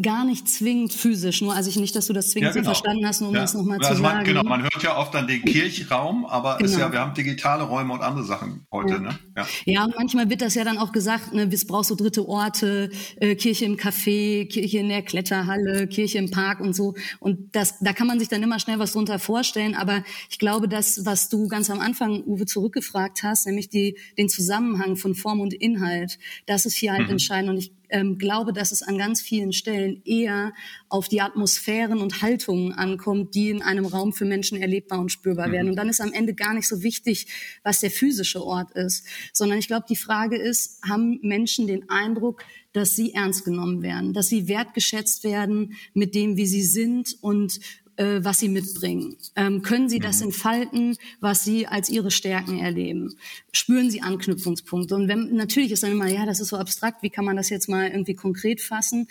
gar 0.02 0.24
nicht 0.24 0.48
zwingend 0.48 0.92
physisch, 0.92 1.40
nur 1.40 1.54
also 1.54 1.70
ich 1.70 1.76
nicht, 1.76 1.94
dass 1.94 2.06
du 2.06 2.12
das 2.12 2.30
zwingend 2.30 2.54
ja, 2.54 2.60
genau. 2.60 2.64
so 2.64 2.74
verstanden 2.74 3.06
hast, 3.06 3.22
um 3.22 3.34
ja. 3.34 3.40
das 3.42 3.54
nochmal 3.54 3.78
also 3.78 3.94
zu 3.94 4.02
man, 4.02 4.12
sagen. 4.12 4.24
Genau, 4.24 4.42
man 4.42 4.62
hört 4.62 4.82
ja 4.82 4.96
oft 4.96 5.14
an 5.14 5.26
den 5.26 5.42
Kirchraum, 5.42 6.26
aber 6.26 6.56
genau. 6.56 6.70
ist 6.70 6.78
ja, 6.78 6.90
wir 6.92 7.00
haben 7.00 7.14
digitale 7.14 7.64
Räume 7.64 7.94
und 7.94 8.00
andere 8.00 8.24
Sachen 8.24 8.66
heute. 8.72 8.94
Ja. 8.94 9.00
Ne? 9.00 9.18
Ja. 9.36 9.46
ja, 9.64 9.84
und 9.84 9.94
manchmal 9.96 10.28
wird 10.30 10.42
das 10.42 10.54
ja 10.54 10.64
dann 10.64 10.78
auch 10.78 10.92
gesagt, 10.92 11.32
ne, 11.32 11.48
es 11.50 11.66
brauchst 11.66 11.88
so 11.88 11.94
dritte 11.94 12.28
Orte, 12.28 12.90
äh, 13.16 13.34
Kirche 13.34 13.64
im 13.64 13.76
Café, 13.76 14.48
Kirche 14.48 14.78
in 14.78 14.88
der 14.88 15.02
Kletterhalle, 15.02 15.86
Kirche 15.86 16.18
im 16.18 16.30
Park 16.30 16.60
und 16.60 16.74
so. 16.74 16.94
Und 17.20 17.54
das, 17.54 17.78
da 17.80 17.92
kann 17.92 18.06
man 18.06 18.18
sich 18.18 18.28
dann 18.28 18.42
immer 18.42 18.58
schnell 18.58 18.78
was 18.78 18.92
drunter 18.92 19.18
vorstellen. 19.18 19.74
Aber 19.74 20.02
ich 20.28 20.38
glaube, 20.38 20.68
das, 20.68 21.04
was 21.06 21.28
du 21.28 21.48
ganz 21.48 21.70
am 21.70 21.80
Anfang, 21.80 22.24
Uwe, 22.24 22.46
zurückgefragt 22.46 23.22
hast, 23.22 23.46
nämlich 23.46 23.68
die, 23.68 23.96
den 24.18 24.28
Zusammenhang 24.28 24.96
von 24.96 25.14
Form 25.14 25.40
und 25.40 25.54
Inhalt, 25.54 26.18
das 26.46 26.66
ist 26.66 26.76
hier 26.76 26.92
halt 26.92 27.04
mhm. 27.04 27.12
entscheidend. 27.12 27.50
Und 27.50 27.58
ich 27.58 27.72
ähm, 27.90 28.18
glaube, 28.18 28.52
dass 28.52 28.72
es 28.72 28.82
an 28.82 28.98
ganz 28.98 29.20
vielen 29.20 29.52
Stellen 29.52 30.02
eher 30.04 30.52
auf 30.88 31.08
die 31.08 31.20
Atmosphären 31.20 31.98
und 31.98 32.22
Haltungen 32.22 32.72
ankommt, 32.72 33.34
die 33.34 33.50
in 33.50 33.62
einem 33.62 33.86
Raum 33.86 34.12
für 34.12 34.24
Menschen 34.24 34.60
erlebbar 34.60 35.00
und 35.00 35.10
spürbar 35.10 35.48
mhm. 35.48 35.52
werden. 35.52 35.68
Und 35.70 35.76
dann 35.76 35.88
ist 35.88 36.00
am 36.00 36.12
Ende 36.12 36.34
gar 36.34 36.54
nicht 36.54 36.68
so 36.68 36.82
wichtig, 36.82 37.26
was 37.62 37.80
der 37.80 37.90
physische 37.90 38.44
Ort 38.44 38.72
ist, 38.72 39.06
sondern 39.32 39.58
ich 39.58 39.66
glaube, 39.66 39.86
die 39.88 39.96
Frage 39.96 40.36
ist, 40.36 40.82
haben 40.88 41.18
Menschen 41.22 41.66
den 41.66 41.88
Eindruck, 41.88 42.44
dass 42.72 42.94
sie 42.94 43.14
ernst 43.14 43.44
genommen 43.44 43.82
werden, 43.82 44.12
dass 44.12 44.28
sie 44.28 44.48
wertgeschätzt 44.48 45.24
werden 45.24 45.74
mit 45.94 46.14
dem, 46.14 46.36
wie 46.36 46.46
sie 46.46 46.62
sind 46.62 47.16
und 47.20 47.60
äh, 47.98 48.24
was 48.24 48.38
sie 48.38 48.48
mitbringen? 48.48 49.16
Ähm, 49.36 49.62
können 49.62 49.88
sie 49.88 49.98
das 49.98 50.20
mhm. 50.20 50.26
entfalten, 50.26 50.96
was 51.20 51.44
sie 51.44 51.66
als 51.66 51.90
ihre 51.90 52.10
Stärken 52.10 52.58
erleben? 52.58 53.14
Spüren 53.52 53.90
sie 53.90 54.00
Anknüpfungspunkte? 54.00 54.94
Und 54.94 55.08
wenn, 55.08 55.34
natürlich 55.34 55.72
ist 55.72 55.82
dann 55.82 55.92
immer, 55.92 56.08
ja, 56.08 56.24
das 56.24 56.40
ist 56.40 56.48
so 56.48 56.56
abstrakt, 56.56 57.02
wie 57.02 57.10
kann 57.10 57.24
man 57.24 57.36
das 57.36 57.50
jetzt 57.50 57.68
mal 57.68 57.88
irgendwie 57.88 58.14
konkret 58.14 58.60
fassen? 58.60 59.08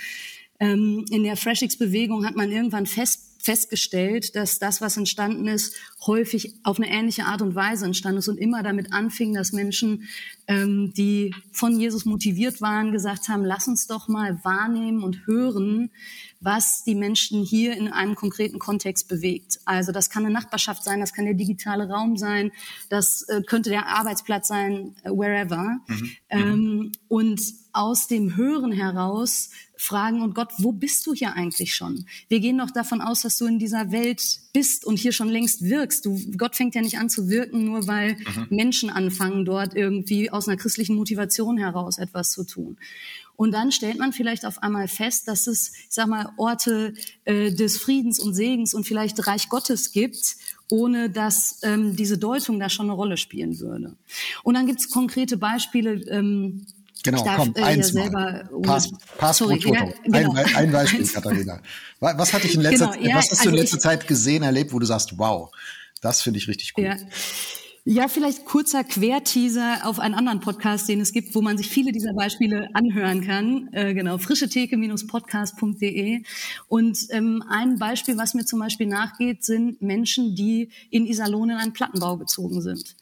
Ähm, 0.59 1.05
in 1.11 1.23
der 1.23 1.37
FreshX-Bewegung 1.37 2.25
hat 2.25 2.35
man 2.35 2.51
irgendwann 2.51 2.87
fest 2.87 3.27
festgestellt, 3.47 4.35
dass 4.35 4.59
das, 4.59 4.81
was 4.81 4.97
entstanden 4.97 5.47
ist, 5.47 5.73
häufig 6.05 6.55
auf 6.63 6.79
eine 6.79 6.91
ähnliche 6.91 7.25
Art 7.25 7.41
und 7.41 7.55
Weise 7.55 7.85
entstanden 7.85 8.19
ist 8.19 8.27
und 8.27 8.37
immer 8.37 8.61
damit 8.61 8.91
anfing, 8.91 9.33
dass 9.33 9.53
Menschen, 9.53 10.09
ähm, 10.47 10.91
die 10.97 11.33
von 11.53 11.79
Jesus 11.79 12.03
motiviert 12.03 12.59
waren, 12.59 12.91
gesagt 12.91 13.29
haben, 13.29 13.45
lass 13.45 13.69
uns 13.69 13.87
doch 13.87 14.09
mal 14.09 14.43
wahrnehmen 14.43 15.01
und 15.01 15.25
hören, 15.27 15.91
was 16.39 16.83
die 16.83 16.95
Menschen 16.95 17.43
hier 17.43 17.75
in 17.75 17.87
einem 17.87 18.15
konkreten 18.15 18.59
Kontext 18.59 19.07
bewegt. 19.07 19.59
Also 19.65 19.91
das 19.91 20.09
kann 20.09 20.25
eine 20.25 20.33
Nachbarschaft 20.33 20.83
sein, 20.83 20.99
das 20.99 21.13
kann 21.13 21.25
der 21.25 21.33
digitale 21.33 21.89
Raum 21.89 22.17
sein, 22.17 22.51
das 22.89 23.23
äh, 23.23 23.41
könnte 23.41 23.69
der 23.69 23.87
Arbeitsplatz 23.87 24.47
sein, 24.47 24.95
äh, 25.03 25.09
wherever. 25.09 25.77
Mhm. 25.87 26.11
Ähm, 26.29 26.91
und 27.07 27.41
aus 27.73 28.07
dem 28.07 28.35
Hören 28.35 28.71
heraus 28.71 29.51
fragen, 29.75 30.21
und 30.21 30.33
Gott, 30.33 30.49
wo 30.57 30.71
bist 30.71 31.05
du 31.05 31.13
hier 31.13 31.33
eigentlich 31.33 31.75
schon? 31.75 32.05
Wir 32.27 32.39
gehen 32.39 32.57
doch 32.57 32.71
davon 32.71 33.01
aus, 33.01 33.21
dass 33.21 33.37
du 33.37 33.45
in 33.45 33.59
dieser 33.59 33.91
Welt 33.91 34.39
bist 34.51 34.85
und 34.85 34.97
hier 34.97 35.11
schon 35.11 35.29
längst 35.29 35.63
wirkst. 35.63 36.05
Du, 36.05 36.19
Gott 36.37 36.55
fängt 36.55 36.73
ja 36.73 36.81
nicht 36.81 36.97
an 36.97 37.09
zu 37.09 37.29
wirken, 37.29 37.65
nur 37.65 37.87
weil 37.87 38.15
mhm. 38.15 38.47
Menschen 38.49 38.89
anfangen, 38.89 39.45
dort 39.45 39.75
irgendwie 39.75 40.31
aus 40.31 40.47
einer 40.47 40.57
christlichen 40.57 40.95
Motivation 40.95 41.57
heraus 41.57 41.99
etwas 41.99 42.31
zu 42.31 42.43
tun. 42.43 42.77
Und 43.37 43.51
dann 43.51 43.71
stellt 43.71 43.99
man 43.99 44.11
vielleicht 44.11 44.45
auf 44.45 44.61
einmal 44.61 44.87
fest, 44.87 45.27
dass 45.27 45.47
es, 45.47 45.71
ich 45.73 45.85
sag 45.91 46.07
mal, 46.07 46.31
Orte 46.37 46.93
äh, 47.23 47.51
des 47.51 47.77
Friedens 47.77 48.19
und 48.19 48.33
Segens 48.33 48.73
und 48.73 48.85
vielleicht 48.85 49.25
Reich 49.25 49.47
Gottes 49.47 49.91
gibt, 49.91 50.35
ohne 50.69 51.09
dass 51.09 51.59
ähm, 51.61 51.95
diese 51.95 52.17
Deutung 52.17 52.59
da 52.59 52.67
schon 52.69 52.87
eine 52.87 52.93
Rolle 52.93 53.15
spielen 53.15 53.59
würde. 53.59 53.95
Und 54.43 54.55
dann 54.55 54.65
gibt 54.65 54.81
es 54.81 54.89
konkrete 54.89 55.37
Beispiele. 55.37 55.93
Ähm, 56.09 56.65
Genau, 57.03 57.23
darf, 57.23 57.37
komm, 57.37 57.53
äh, 57.55 57.61
eins 57.61 57.93
ja 57.93 58.09
mal. 58.09 58.49
Pass, 58.63 58.89
Pass 59.17 59.37
sorry, 59.37 59.59
pro 59.59 59.69
Toto. 59.69 59.85
Ja, 59.85 59.93
genau. 60.03 60.33
ein, 60.33 60.55
ein, 60.55 60.71
Beispiel, 60.71 61.07
Katharina. 61.13 61.61
Was 61.99 62.33
hat 62.33 62.43
dich 62.43 62.55
in 62.55 62.61
letzter, 62.61 62.91
genau, 62.91 63.07
ja, 63.07 63.15
was 63.17 63.31
hast 63.31 63.45
du 63.45 63.49
in 63.49 63.53
also 63.53 63.61
letzter 63.61 63.77
ich, 63.77 63.83
Zeit 63.83 64.07
gesehen, 64.07 64.41
erlebt, 64.41 64.73
wo 64.73 64.79
du 64.79 64.85
sagst, 64.87 65.17
wow, 65.17 65.51
das 66.01 66.23
finde 66.23 66.39
ich 66.39 66.47
richtig 66.47 66.73
gut. 66.73 66.85
Ja. 66.85 66.97
Ja, 67.89 68.09
vielleicht 68.09 68.43
kurzer 68.43 68.83
Querteaser 68.83 69.77
auf 69.83 69.99
einen 69.99 70.13
anderen 70.13 70.41
Podcast, 70.41 70.89
den 70.89 70.99
es 70.99 71.13
gibt, 71.13 71.33
wo 71.35 71.41
man 71.41 71.57
sich 71.57 71.69
viele 71.69 71.93
dieser 71.93 72.13
Beispiele 72.13 72.67
anhören 72.73 73.21
kann. 73.21 73.69
Äh, 73.71 73.93
genau, 73.93 74.17
frischetheke-podcast.de. 74.17 76.21
Und 76.67 77.07
ähm, 77.11 77.41
ein 77.47 77.79
Beispiel, 77.79 78.17
was 78.17 78.33
mir 78.33 78.43
zum 78.43 78.59
Beispiel 78.59 78.87
nachgeht, 78.87 79.45
sind 79.45 79.81
Menschen, 79.81 80.35
die 80.35 80.67
in 80.89 81.05
Iserlohn 81.05 81.51
in 81.51 81.55
einen 81.55 81.71
Plattenbau 81.71 82.17
gezogen 82.17 82.61
sind. 82.61 82.97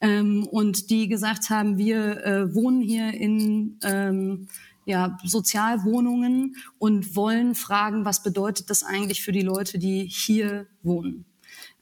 Ähm, 0.00 0.46
und 0.46 0.90
die 0.90 1.08
gesagt 1.08 1.50
haben, 1.50 1.76
wir 1.76 2.24
äh, 2.24 2.54
wohnen 2.54 2.82
hier 2.82 3.12
in 3.12 3.80
ähm, 3.82 4.46
ja, 4.84 5.18
Sozialwohnungen 5.24 6.54
und 6.78 7.16
wollen 7.16 7.56
fragen, 7.56 8.04
was 8.04 8.22
bedeutet 8.22 8.70
das 8.70 8.84
eigentlich 8.84 9.22
für 9.22 9.32
die 9.32 9.42
Leute, 9.42 9.80
die 9.80 10.04
hier 10.04 10.68
wohnen. 10.84 11.24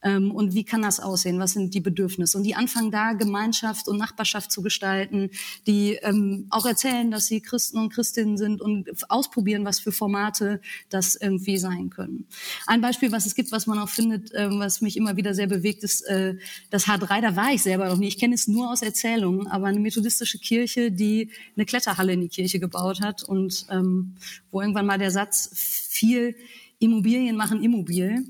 Ähm, 0.02 0.30
und 0.30 0.54
wie 0.54 0.64
kann 0.64 0.82
das 0.82 1.00
aussehen? 1.00 1.38
Was 1.38 1.52
sind 1.52 1.74
die 1.74 1.80
Bedürfnisse? 1.80 2.36
Und 2.36 2.44
die 2.44 2.54
anfangen 2.54 2.90
da 2.90 3.12
Gemeinschaft 3.12 3.88
und 3.88 3.98
Nachbarschaft 3.98 4.52
zu 4.52 4.62
gestalten, 4.62 5.30
die 5.66 5.94
ähm, 6.02 6.46
auch 6.50 6.66
erzählen, 6.66 7.10
dass 7.10 7.26
sie 7.26 7.40
Christen 7.40 7.78
und 7.78 7.92
Christinnen 7.92 8.36
sind 8.36 8.60
und 8.60 8.88
ausprobieren, 9.10 9.64
was 9.64 9.80
für 9.80 9.92
Formate 9.92 10.60
das 10.88 11.14
irgendwie 11.14 11.58
sein 11.58 11.90
können. 11.90 12.26
Ein 12.66 12.80
Beispiel, 12.80 13.12
was 13.12 13.26
es 13.26 13.34
gibt, 13.34 13.52
was 13.52 13.66
man 13.66 13.78
auch 13.78 13.88
findet, 13.88 14.32
äh, 14.32 14.48
was 14.50 14.80
mich 14.80 14.96
immer 14.96 15.16
wieder 15.16 15.34
sehr 15.34 15.46
bewegt, 15.46 15.82
ist 15.82 16.02
äh, 16.02 16.36
das 16.70 16.86
H3. 16.86 17.20
Da 17.20 17.36
war 17.36 17.52
ich 17.52 17.62
selber 17.62 17.88
noch 17.88 17.96
nie. 17.96 18.08
Ich 18.08 18.18
kenne 18.18 18.34
es 18.34 18.48
nur 18.48 18.70
aus 18.70 18.82
Erzählungen, 18.82 19.46
aber 19.46 19.66
eine 19.66 19.80
methodistische 19.80 20.38
Kirche, 20.38 20.90
die 20.90 21.30
eine 21.56 21.66
Kletterhalle 21.66 22.12
in 22.12 22.20
die 22.20 22.28
Kirche 22.28 22.60
gebaut 22.60 23.00
hat 23.00 23.22
und 23.22 23.66
ähm, 23.70 24.14
wo 24.50 24.60
irgendwann 24.60 24.86
mal 24.86 24.98
der 24.98 25.10
Satz 25.10 25.50
viel 25.54 26.36
Immobilien 26.78 27.36
machen 27.36 27.62
immobil 27.62 28.24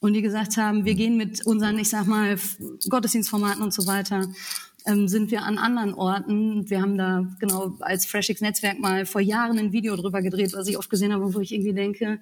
und 0.00 0.12
die 0.12 0.22
gesagt 0.22 0.56
haben, 0.56 0.84
wir 0.84 0.94
gehen 0.94 1.16
mit 1.16 1.46
unseren, 1.46 1.78
ich 1.78 1.90
sag 1.90 2.06
mal, 2.06 2.36
Gottesdienstformaten 2.88 3.62
und 3.62 3.72
so 3.72 3.86
weiter, 3.86 4.28
ähm, 4.86 5.08
sind 5.08 5.30
wir 5.30 5.42
an 5.42 5.58
anderen 5.58 5.94
Orten. 5.94 6.70
Wir 6.70 6.80
haben 6.80 6.96
da 6.96 7.26
genau 7.40 7.76
als 7.80 8.06
FreshX 8.06 8.40
Netzwerk 8.40 8.78
mal 8.78 9.04
vor 9.06 9.20
Jahren 9.20 9.58
ein 9.58 9.72
Video 9.72 9.96
drüber 9.96 10.22
gedreht, 10.22 10.52
was 10.54 10.68
ich 10.68 10.78
oft 10.78 10.90
gesehen 10.90 11.12
habe, 11.12 11.34
wo 11.34 11.40
ich 11.40 11.52
irgendwie 11.52 11.74
denke, 11.74 12.20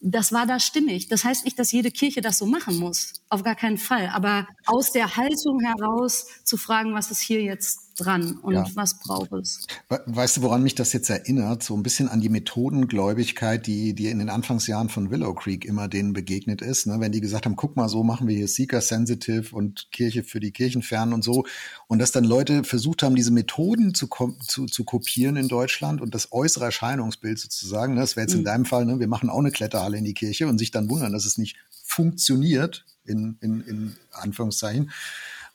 das 0.00 0.32
war 0.32 0.46
da 0.46 0.60
stimmig. 0.60 1.08
Das 1.08 1.24
heißt 1.24 1.44
nicht, 1.44 1.58
dass 1.58 1.72
jede 1.72 1.90
Kirche 1.90 2.20
das 2.20 2.38
so 2.38 2.46
machen 2.46 2.76
muss. 2.76 3.22
Auf 3.28 3.42
gar 3.42 3.54
keinen 3.54 3.78
Fall. 3.78 4.10
Aber 4.12 4.46
aus 4.66 4.92
der 4.92 5.16
Haltung 5.16 5.60
heraus 5.60 6.26
zu 6.44 6.56
fragen, 6.56 6.94
was 6.94 7.10
ist 7.10 7.20
hier 7.20 7.42
jetzt 7.42 7.85
dran 7.96 8.38
und 8.42 8.54
ja. 8.54 8.66
was 8.74 8.98
braucht 8.98 9.32
es? 9.32 9.66
Weißt 9.88 10.36
du, 10.36 10.42
woran 10.42 10.62
mich 10.62 10.74
das 10.74 10.92
jetzt 10.92 11.08
erinnert? 11.08 11.62
So 11.62 11.74
ein 11.74 11.82
bisschen 11.82 12.08
an 12.08 12.20
die 12.20 12.28
Methodengläubigkeit, 12.28 13.66
die, 13.66 13.94
die 13.94 14.08
in 14.08 14.18
den 14.18 14.28
Anfangsjahren 14.28 14.88
von 14.88 15.10
Willow 15.10 15.34
Creek 15.34 15.64
immer 15.64 15.88
denen 15.88 16.12
begegnet 16.12 16.62
ist. 16.62 16.86
Ne? 16.86 17.00
Wenn 17.00 17.12
die 17.12 17.20
gesagt 17.20 17.46
haben, 17.46 17.56
guck 17.56 17.76
mal, 17.76 17.88
so 17.88 18.02
machen 18.02 18.28
wir 18.28 18.36
hier 18.36 18.48
Seeker 18.48 18.80
Sensitive 18.80 19.54
und 19.54 19.88
Kirche 19.92 20.22
für 20.22 20.40
die 20.40 20.52
Kirchenfernen 20.52 21.14
und 21.14 21.24
so. 21.24 21.44
Und 21.86 21.98
dass 21.98 22.12
dann 22.12 22.24
Leute 22.24 22.64
versucht 22.64 23.02
haben, 23.02 23.16
diese 23.16 23.32
Methoden 23.32 23.94
zu, 23.94 24.08
zu, 24.46 24.66
zu 24.66 24.84
kopieren 24.84 25.36
in 25.36 25.48
Deutschland 25.48 26.00
und 26.00 26.14
das 26.14 26.32
äußere 26.32 26.66
Erscheinungsbild 26.66 27.38
sozusagen. 27.38 27.94
Ne? 27.94 28.00
Das 28.00 28.16
wäre 28.16 28.24
jetzt 28.24 28.34
mhm. 28.34 28.40
in 28.40 28.44
deinem 28.44 28.64
Fall, 28.66 28.84
ne? 28.84 29.00
wir 29.00 29.08
machen 29.08 29.30
auch 29.30 29.38
eine 29.38 29.50
Kletterhalle 29.50 29.96
in 29.96 30.04
die 30.04 30.14
Kirche 30.14 30.46
und 30.46 30.58
sich 30.58 30.70
dann 30.70 30.90
wundern, 30.90 31.12
dass 31.12 31.24
es 31.24 31.38
nicht 31.38 31.56
funktioniert, 31.82 32.84
in, 33.04 33.38
in, 33.40 33.60
in 33.62 33.96
Anführungszeichen 34.10 34.90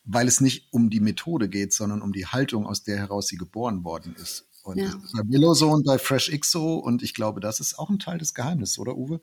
weil 0.03 0.27
es 0.27 0.41
nicht 0.41 0.67
um 0.71 0.89
die 0.89 0.99
Methode 0.99 1.49
geht, 1.49 1.73
sondern 1.73 2.01
um 2.01 2.11
die 2.11 2.27
Haltung, 2.27 2.65
aus 2.65 2.83
der 2.83 2.97
heraus 2.97 3.27
sie 3.27 3.37
geboren 3.37 3.83
worden 3.83 4.15
ist. 4.15 4.47
Und 4.63 4.77
ja. 4.77 4.93
bei 5.13 5.27
Willow 5.27 5.55
so 5.55 5.71
und 5.71 5.85
bei 5.85 5.97
FreshX 5.97 6.51
so 6.51 6.75
und 6.75 7.01
ich 7.01 7.15
glaube, 7.15 7.39
das 7.39 7.59
ist 7.59 7.79
auch 7.79 7.89
ein 7.89 7.97
Teil 7.97 8.19
des 8.19 8.35
Geheimnisses, 8.35 8.77
oder 8.77 8.95
Uwe? 8.95 9.19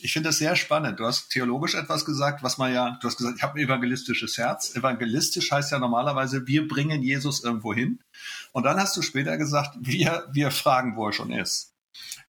Ich 0.00 0.14
finde 0.14 0.30
das 0.30 0.38
sehr 0.38 0.56
spannend. 0.56 0.98
Du 0.98 1.04
hast 1.04 1.28
theologisch 1.28 1.74
etwas 1.74 2.06
gesagt, 2.06 2.42
was 2.42 2.56
man 2.56 2.72
ja, 2.72 2.98
du 3.02 3.06
hast 3.06 3.18
gesagt, 3.18 3.36
ich 3.36 3.42
habe 3.42 3.58
ein 3.58 3.64
evangelistisches 3.64 4.38
Herz. 4.38 4.74
Evangelistisch 4.74 5.52
heißt 5.52 5.72
ja 5.72 5.78
normalerweise, 5.78 6.46
wir 6.46 6.66
bringen 6.66 7.02
Jesus 7.02 7.44
irgendwo 7.44 7.74
hin. 7.74 8.00
Und 8.52 8.62
dann 8.64 8.78
hast 8.78 8.96
du 8.96 9.02
später 9.02 9.36
gesagt, 9.36 9.76
wir, 9.80 10.26
wir 10.32 10.50
fragen, 10.50 10.96
wo 10.96 11.06
er 11.06 11.12
schon 11.12 11.32
ist 11.32 11.74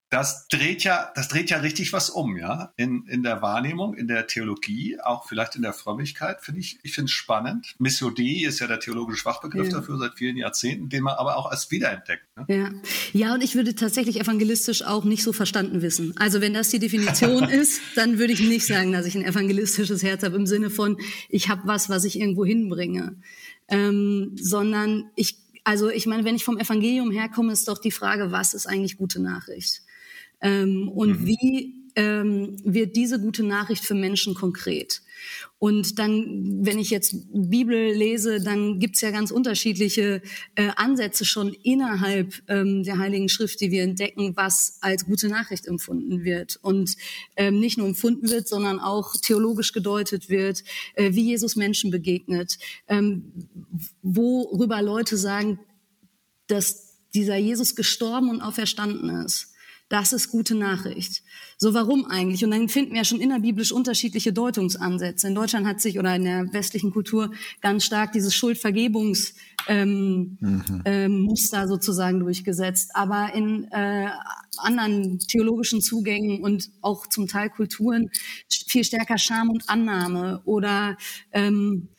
das 0.10 0.48
dreht 0.48 0.84
ja, 0.84 1.12
das 1.14 1.28
dreht 1.28 1.52
ja 1.52 1.60
richtig 1.60 1.94
was 1.94 2.10
um, 2.10 2.36
ja, 2.36 2.74
in, 2.78 3.06
in 3.06 3.22
der 3.22 3.44
Wahrnehmung, 3.44 3.94
in 3.94 4.08
der 4.08 4.26
Theologie, 4.26 5.00
auch 5.00 5.28
vielleicht 5.28 5.56
in 5.56 5.62
der 5.62 5.74
Frömmigkeit, 5.74 6.42
finde 6.42 6.62
ich, 6.62 6.80
ich 6.82 6.94
finde 6.94 7.06
es 7.06 7.12
spannend. 7.12 7.76
Missio 7.78 8.10
Dei 8.10 8.44
ist 8.46 8.60
ja 8.60 8.66
der 8.66 8.80
theologische 8.80 9.22
Fachbegriff 9.22 9.68
ja. 9.68 9.78
dafür 9.78 10.00
seit 10.00 10.16
vielen 10.16 10.36
Jahrzehnten, 10.36 10.90
den 10.90 11.04
man 11.04 11.16
aber 11.16 11.38
auch 11.38 11.46
als 11.46 11.70
wiederentdeckt. 11.70 12.24
Ne? 12.36 12.46
Ja. 12.48 12.72
ja, 13.14 13.34
und 13.36 13.44
ich 13.44 13.54
würde 13.54 13.76
tatsächlich 13.76 14.20
evangelistisch 14.20 14.82
auch 14.82 15.04
nicht 15.04 15.24
so 15.24 15.32
verstanden 15.32 15.84
wissen. 15.84 16.18
Also 16.18 16.42
wenn 16.42 16.56
das 16.56 16.70
die 16.70 16.80
Definition 16.80 17.44
ist, 17.50 17.80
dann 17.96 18.18
würde 18.18 18.34
ich 18.34 18.42
nicht 18.42 18.66
sagen, 18.66 18.92
dass 18.92 19.06
ich 19.06 19.16
ein 19.16 19.24
evangelistisches 19.24 20.02
Herz 20.02 20.24
habe 20.24 20.36
im 20.38 20.48
Sinne 20.48 20.72
von, 20.72 20.98
ich 21.30 21.50
habe 21.50 21.62
was, 21.66 21.88
was 21.88 22.04
ich 22.04 22.20
irgendwo 22.20 22.46
hinbringe, 22.46 23.18
ähm, 23.68 24.36
sondern 24.42 25.12
ich 25.16 25.38
also 25.66 25.90
ich 25.90 26.08
meine, 26.08 26.24
wenn 26.24 26.36
ich 26.36 26.44
vom 26.44 26.58
Evangelium 26.58 27.12
herkomme, 27.12 27.54
ist 27.54 27.68
doch 27.68 27.78
die 27.78 27.92
Frage, 27.92 28.32
was 28.32 28.56
ist 28.56 28.66
eigentlich 28.66 28.98
gute 28.98 29.22
Nachricht? 29.22 29.84
Ähm, 30.42 30.88
und 30.90 31.22
mhm. 31.22 31.28
wie 31.28 31.80
ähm, 31.96 32.58
wird 32.64 32.96
diese 32.96 33.20
gute 33.20 33.44
Nachricht 33.44 33.84
für 33.84 33.96
Menschen 33.96 34.34
konkret? 34.34 35.02
Und 35.58 36.00
dann, 36.00 36.66
wenn 36.66 36.80
ich 36.80 36.90
jetzt 36.90 37.14
Bibel 37.34 37.92
lese, 37.94 38.42
dann 38.42 38.80
gibt's 38.80 39.02
ja 39.02 39.12
ganz 39.12 39.32
unterschiedliche 39.32 40.22
äh, 40.56 40.70
Ansätze 40.78 41.26
schon 41.26 41.54
innerhalb 41.64 42.42
ähm, 42.48 42.84
der 42.84 42.98
Heiligen 42.98 43.28
Schrift, 43.28 43.60
die 43.60 43.72
wir 43.72 43.84
entdecken, 43.84 44.38
was 44.38 44.78
als 44.82 45.06
gute 45.06 45.28
Nachricht 45.28 45.68
empfunden 45.68 46.24
wird. 46.24 46.58
Und 46.62 46.96
ähm, 47.36 47.60
nicht 47.60 47.78
nur 47.78 47.88
empfunden 47.88 48.30
wird, 48.30 48.48
sondern 48.48 48.80
auch 48.80 49.16
theologisch 49.22 49.74
gedeutet 49.74 50.30
wird, 50.30 50.64
äh, 50.94 51.14
wie 51.14 51.26
Jesus 51.26 51.58
Menschen 51.58 51.92
begegnet, 51.92 52.58
ähm, 52.88 53.34
worüber 54.02 54.82
Leute 54.82 55.18
sagen, 55.18 55.60
dass 56.48 56.98
dieser 57.14 57.36
Jesus 57.36 57.76
gestorben 57.76 58.30
und 58.30 58.42
auferstanden 58.42 59.10
ist 59.26 59.54
Das 59.90 60.14
ist 60.14 60.30
gute 60.30 60.54
Nachricht. 60.54 61.24
So 61.58 61.74
warum 61.74 62.06
eigentlich? 62.06 62.46
Und 62.46 62.52
dann 62.52 62.70
finden 62.70 62.92
wir 62.92 63.00
ja 63.00 63.04
schon 63.04 63.20
innerbiblisch 63.20 63.72
unterschiedliche 63.72 64.32
Deutungsansätze. 64.32 65.28
In 65.28 65.36
Deutschland 65.36 65.66
hat 65.66 65.82
sich 65.82 65.98
oder 65.98 66.16
in 66.16 66.24
der 66.24 66.54
westlichen 66.54 66.92
Kultur 66.92 67.32
ganz 67.62 67.86
stark 67.86 68.12
dieses 68.12 68.36
Schuldvergebungsmuster 68.36 69.40
ähm, 69.68 70.38
mhm. 70.40 70.82
ähm, 70.86 71.22
Muster 71.22 71.68
sozusagen 71.68 72.20
durchgesetzt. 72.20 72.92
Aber 72.94 73.34
in 73.34 73.66
äh, 73.72 74.10
anderen 74.58 75.20
theologischen 75.20 75.82
Zugängen 75.82 76.44
und 76.44 76.70
auch 76.82 77.08
zum 77.08 77.28
Teil 77.28 77.50
Kulturen 77.50 78.12
viel 78.68 78.84
stärker 78.84 79.18
Scham 79.18 79.50
und 79.50 79.68
Annahme 79.70 80.42
oder 80.46 80.98
ähm, 81.32 81.90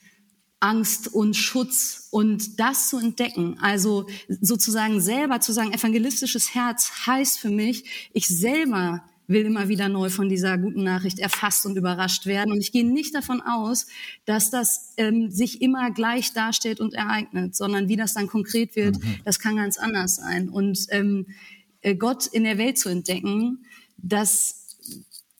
Angst 0.61 1.07
und 1.13 1.35
Schutz 1.35 2.07
und 2.11 2.59
das 2.59 2.89
zu 2.89 2.97
entdecken, 2.97 3.57
also 3.59 4.07
sozusagen 4.29 5.01
selber 5.01 5.41
zu 5.41 5.51
sagen, 5.51 5.73
evangelistisches 5.73 6.55
Herz 6.55 6.91
heißt 7.05 7.39
für 7.39 7.49
mich, 7.49 8.09
ich 8.13 8.27
selber 8.27 9.03
will 9.27 9.45
immer 9.45 9.69
wieder 9.69 9.89
neu 9.89 10.09
von 10.09 10.29
dieser 10.29 10.57
guten 10.57 10.83
Nachricht 10.83 11.19
erfasst 11.19 11.65
und 11.65 11.77
überrascht 11.77 12.25
werden. 12.25 12.51
Und 12.51 12.59
ich 12.59 12.71
gehe 12.71 12.85
nicht 12.85 13.15
davon 13.15 13.41
aus, 13.41 13.87
dass 14.25 14.49
das 14.49 14.93
ähm, 14.97 15.31
sich 15.31 15.61
immer 15.61 15.91
gleich 15.91 16.33
darstellt 16.33 16.79
und 16.79 16.93
ereignet, 16.93 17.55
sondern 17.55 17.87
wie 17.87 17.95
das 17.95 18.13
dann 18.13 18.27
konkret 18.27 18.75
wird, 18.75 18.97
mhm. 18.97 19.15
das 19.23 19.39
kann 19.39 19.55
ganz 19.55 19.77
anders 19.77 20.17
sein. 20.17 20.49
Und 20.49 20.85
ähm, 20.89 21.27
äh, 21.81 21.95
Gott 21.95 22.27
in 22.27 22.43
der 22.43 22.57
Welt 22.57 22.77
zu 22.77 22.89
entdecken, 22.89 23.65
das 23.97 24.60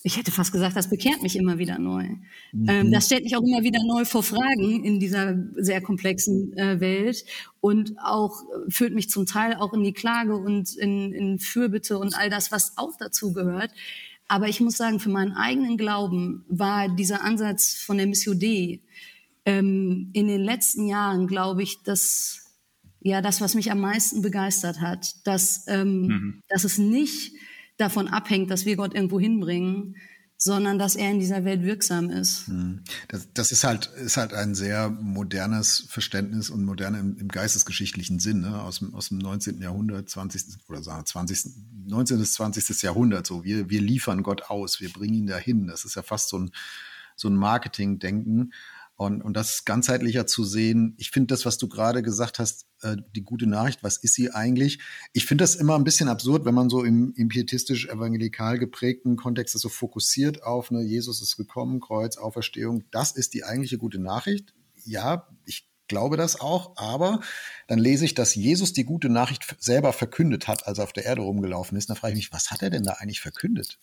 ich 0.04 0.18
hätte 0.18 0.32
fast 0.32 0.52
gesagt, 0.52 0.76
das 0.76 0.90
bekehrt 0.90 1.22
mich 1.22 1.36
immer 1.36 1.58
wieder 1.58 1.78
neu. 1.78 2.10
Mhm. 2.52 2.70
Ähm, 2.70 2.92
das 2.92 3.06
stellt 3.06 3.24
mich 3.24 3.36
auch 3.36 3.44
immer 3.44 3.64
wieder 3.64 3.84
neu 3.84 4.06
vor 4.06 4.24
Fragen 4.24 4.84
in 4.84 5.00
dieser 5.00 5.38
sehr 5.56 5.82
komplexen 5.82 6.58
äh, 6.58 6.80
Welt 6.80 7.24
und 7.60 7.94
auch 8.04 8.42
äh, 8.42 8.72
führt 8.72 8.94
mich 8.94 9.10
zum 9.10 9.26
Teil 9.26 9.56
auch 9.56 9.74
in 9.74 9.84
die 9.84 9.94
Klage 9.94 10.36
und 10.36 10.76
in, 10.76 11.14
in 11.14 11.40
Fürbitte 11.40 12.00
und 12.00 12.16
all 12.18 12.30
das, 12.30 12.52
was 12.52 12.78
auch 12.78 12.98
dazu 12.98 13.34
gehört. 13.34 13.72
Aber 14.28 14.48
ich 14.48 14.62
muss 14.62 14.78
sagen, 14.78 15.00
für 15.00 15.10
meinen 15.10 15.34
eigenen 15.34 15.78
Glauben 15.78 16.46
war 16.48 16.90
dieser 16.90 17.24
Ansatz 17.24 17.76
von 17.76 17.98
der 17.98 18.08
Missio 18.08 18.34
D 18.34 18.82
ähm, 19.46 20.10
in 20.14 20.28
den 20.28 20.42
letzten 20.42 20.88
Jahren, 20.88 21.28
glaube 21.28 21.64
ich, 21.64 21.84
das 21.84 22.48
ja 23.02 23.22
das, 23.22 23.42
was 23.42 23.56
mich 23.56 23.72
am 23.72 23.82
meisten 23.82 24.22
begeistert 24.22 24.80
hat, 24.80 25.16
dass 25.26 25.66
ähm, 25.68 26.02
mhm. 26.02 26.42
dass 26.48 26.64
es 26.64 26.78
nicht 26.78 27.34
davon 27.82 28.08
abhängt, 28.08 28.50
dass 28.52 28.66
wir 28.66 28.76
Gott 28.76 28.94
irgendwo 28.94 29.20
hinbringen, 29.20 29.96
sondern 30.38 30.80
dass 30.80 30.96
er 30.96 31.12
in 31.12 31.20
dieser 31.20 31.46
Welt 31.46 31.64
wirksam 31.64 32.10
ist. 32.10 32.48
Hm. 32.48 32.84
Das, 33.10 33.28
das 33.34 33.52
ist 33.52 33.64
halt 33.64 33.92
ist 34.04 34.18
halt 34.18 34.34
ein 34.34 34.56
sehr 34.56 34.90
modernes 34.90 35.86
Verständnis 35.88 36.50
und 36.50 36.64
moderne 36.64 37.00
im, 37.00 37.18
im 37.18 37.28
geistesgeschichtlichen 37.28 38.20
Sinn 38.20 38.42
ne? 38.42 38.62
aus, 38.62 38.84
aus 38.94 39.10
dem 39.10 39.20
19. 39.20 39.62
Jahrhundert, 39.62 40.10
20. 40.10 40.58
oder 40.68 40.82
sagen 40.82 41.06
20. 41.06 41.52
19. 41.86 42.18
bis 42.18 42.34
20. 42.34 42.82
Jahrhundert. 42.82 43.28
So 43.28 43.44
wir 43.44 43.70
wir 43.70 43.82
liefern 43.82 44.24
Gott 44.24 44.44
aus, 44.44 44.82
wir 44.82 44.92
bringen 44.92 45.14
ihn 45.14 45.28
dahin. 45.28 45.68
Das 45.68 45.86
ist 45.86 45.96
ja 45.96 46.02
fast 46.02 46.30
so 46.30 46.40
ein 46.40 46.52
so 47.16 47.30
ein 47.30 47.36
Marketing-Denken. 47.36 48.54
Und, 48.96 49.22
und 49.22 49.34
das 49.36 49.66
ganzheitlicher 49.66 50.28
zu 50.28 50.44
sehen, 50.44 50.94
ich 50.98 51.12
finde 51.12 51.34
das, 51.34 51.46
was 51.46 51.58
du 51.58 51.68
gerade 51.68 52.04
gesagt 52.04 52.40
hast, 52.40 52.68
äh, 52.84 52.98
die 53.16 53.24
gute 53.24 53.48
Nachricht, 53.48 53.84
was 53.84 53.98
ist 53.98 54.14
sie 54.14 54.32
eigentlich? 54.32 54.80
Ich 55.14 55.26
finde 55.26 55.44
das 55.44 55.56
immer 55.56 55.76
ein 55.76 55.84
bisschen 55.84 56.10
absurd, 56.10 56.46
wenn 56.46 56.54
man 56.54 56.70
so 56.70 56.84
im, 56.84 57.14
im 57.16 57.28
pietistisch-evangelikal 57.28 58.60
geprägten 58.60 59.16
Kontext 59.16 59.58
so 59.58 59.70
fokussiert 59.70 60.44
auf, 60.44 60.72
ne, 60.72 60.82
Jesus 60.82 61.22
ist 61.22 61.38
gekommen, 61.38 61.80
Kreuz, 61.80 62.18
Auferstehung, 62.18 62.84
das 62.92 63.12
ist 63.12 63.34
die 63.34 63.44
eigentliche 63.44 63.78
gute 63.78 64.00
Nachricht. 64.00 64.54
Ja, 64.84 65.28
ich 65.46 65.72
glaube 65.92 66.16
das 66.16 66.40
auch, 66.40 66.72
aber 66.78 67.20
dann 67.68 67.78
lese 67.78 68.06
ich, 68.06 68.14
dass 68.14 68.34
Jesus 68.34 68.72
die 68.72 68.86
gute 68.86 69.10
Nachricht 69.10 69.58
selber 69.60 69.92
verkündet 69.92 70.48
hat, 70.48 70.66
als 70.66 70.78
er 70.78 70.86
auf 70.86 70.94
der 70.94 71.04
Erde 71.04 71.22
rumgelaufen 71.22 71.78
ist. 71.78 71.90
Da 71.90 71.96
frage 71.96 72.14
ich 72.14 72.18
mich, 72.18 72.32
was 72.32 72.50
hat 72.50 72.62
er 72.62 72.70
denn 72.70 72.84
da 72.84 72.94
eigentlich 72.94 73.20
verkündet? 73.20 73.78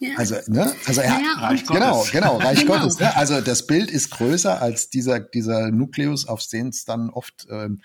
Ja. 0.00 0.16
Also, 0.16 0.34
ne? 0.48 0.74
Also 0.84 1.00
er 1.00 1.10
ja, 1.10 1.34
Reich 1.38 1.64
genau, 1.64 1.98
Gottes. 1.98 2.10
genau, 2.10 2.36
Reich 2.38 2.60
genau. 2.60 2.78
Gottes. 2.80 2.98
Ne? 2.98 3.16
Also 3.16 3.40
das 3.40 3.68
Bild 3.68 3.92
ist 3.92 4.10
größer 4.10 4.60
als 4.60 4.90
dieser 4.90 5.20
dieser 5.20 5.70
Nukleus, 5.70 6.26
auf 6.26 6.44
den 6.44 6.70
es 6.70 6.84
dann 6.84 7.08
oft 7.10 7.46
ähm, 7.48 7.80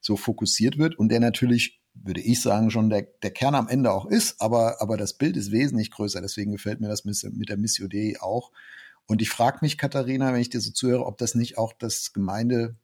so 0.00 0.16
fokussiert 0.16 0.78
wird 0.78 0.98
und 0.98 1.10
der 1.10 1.20
natürlich 1.20 1.80
würde 1.94 2.20
ich 2.20 2.40
sagen, 2.40 2.70
schon 2.70 2.88
der, 2.88 3.08
der 3.22 3.30
Kern 3.30 3.54
am 3.54 3.68
Ende 3.68 3.92
auch 3.92 4.06
ist, 4.06 4.40
aber, 4.40 4.80
aber 4.80 4.96
das 4.96 5.14
Bild 5.14 5.36
ist 5.36 5.50
wesentlich 5.50 5.90
größer. 5.90 6.20
Deswegen 6.20 6.52
gefällt 6.52 6.80
mir 6.80 6.88
das 6.88 7.04
mit 7.04 7.48
der 7.48 7.56
Missio 7.56 7.88
Dei 7.88 8.16
auch. 8.20 8.52
Und 9.06 9.20
ich 9.20 9.28
frage 9.28 9.58
mich, 9.60 9.76
Katharina, 9.76 10.32
wenn 10.32 10.40
ich 10.40 10.50
dir 10.50 10.60
so 10.60 10.70
zuhöre, 10.70 11.04
ob 11.04 11.18
das 11.18 11.34
nicht 11.34 11.58
auch 11.58 11.72
das 11.72 12.12
Gemeinde 12.12 12.76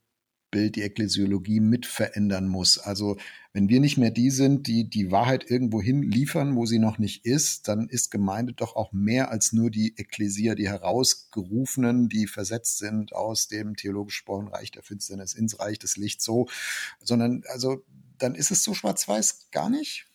Bild, 0.56 0.76
die 0.76 0.82
Ekklesiologie 0.82 1.60
mit 1.60 1.84
verändern 1.84 2.48
muss. 2.48 2.78
Also 2.78 3.18
wenn 3.52 3.68
wir 3.68 3.78
nicht 3.78 3.98
mehr 3.98 4.10
die 4.10 4.30
sind, 4.30 4.66
die 4.66 4.88
die 4.88 5.10
Wahrheit 5.10 5.50
irgendwo 5.50 5.82
hin 5.82 6.02
liefern, 6.02 6.56
wo 6.56 6.64
sie 6.64 6.78
noch 6.78 6.96
nicht 6.96 7.26
ist, 7.26 7.68
dann 7.68 7.90
ist 7.90 8.10
Gemeinde 8.10 8.54
doch 8.54 8.74
auch 8.74 8.90
mehr 8.90 9.30
als 9.30 9.52
nur 9.52 9.70
die 9.70 9.92
Ekklesia, 9.98 10.54
die 10.54 10.66
herausgerufenen, 10.68 12.08
die 12.08 12.26
versetzt 12.26 12.78
sind 12.78 13.12
aus 13.12 13.48
dem 13.48 13.76
theologisch 13.76 14.16
gesprochen 14.16 14.48
Reich 14.48 14.70
der 14.70 14.82
Finsternis 14.82 15.34
ins 15.34 15.60
Reich 15.60 15.78
des 15.78 15.98
Lichts 15.98 16.24
so, 16.24 16.48
sondern 17.02 17.42
also 17.48 17.84
dann 18.16 18.34
ist 18.34 18.50
es 18.50 18.62
so 18.62 18.72
schwarz-weiß 18.72 19.50
gar 19.50 19.68
nicht. 19.68 20.06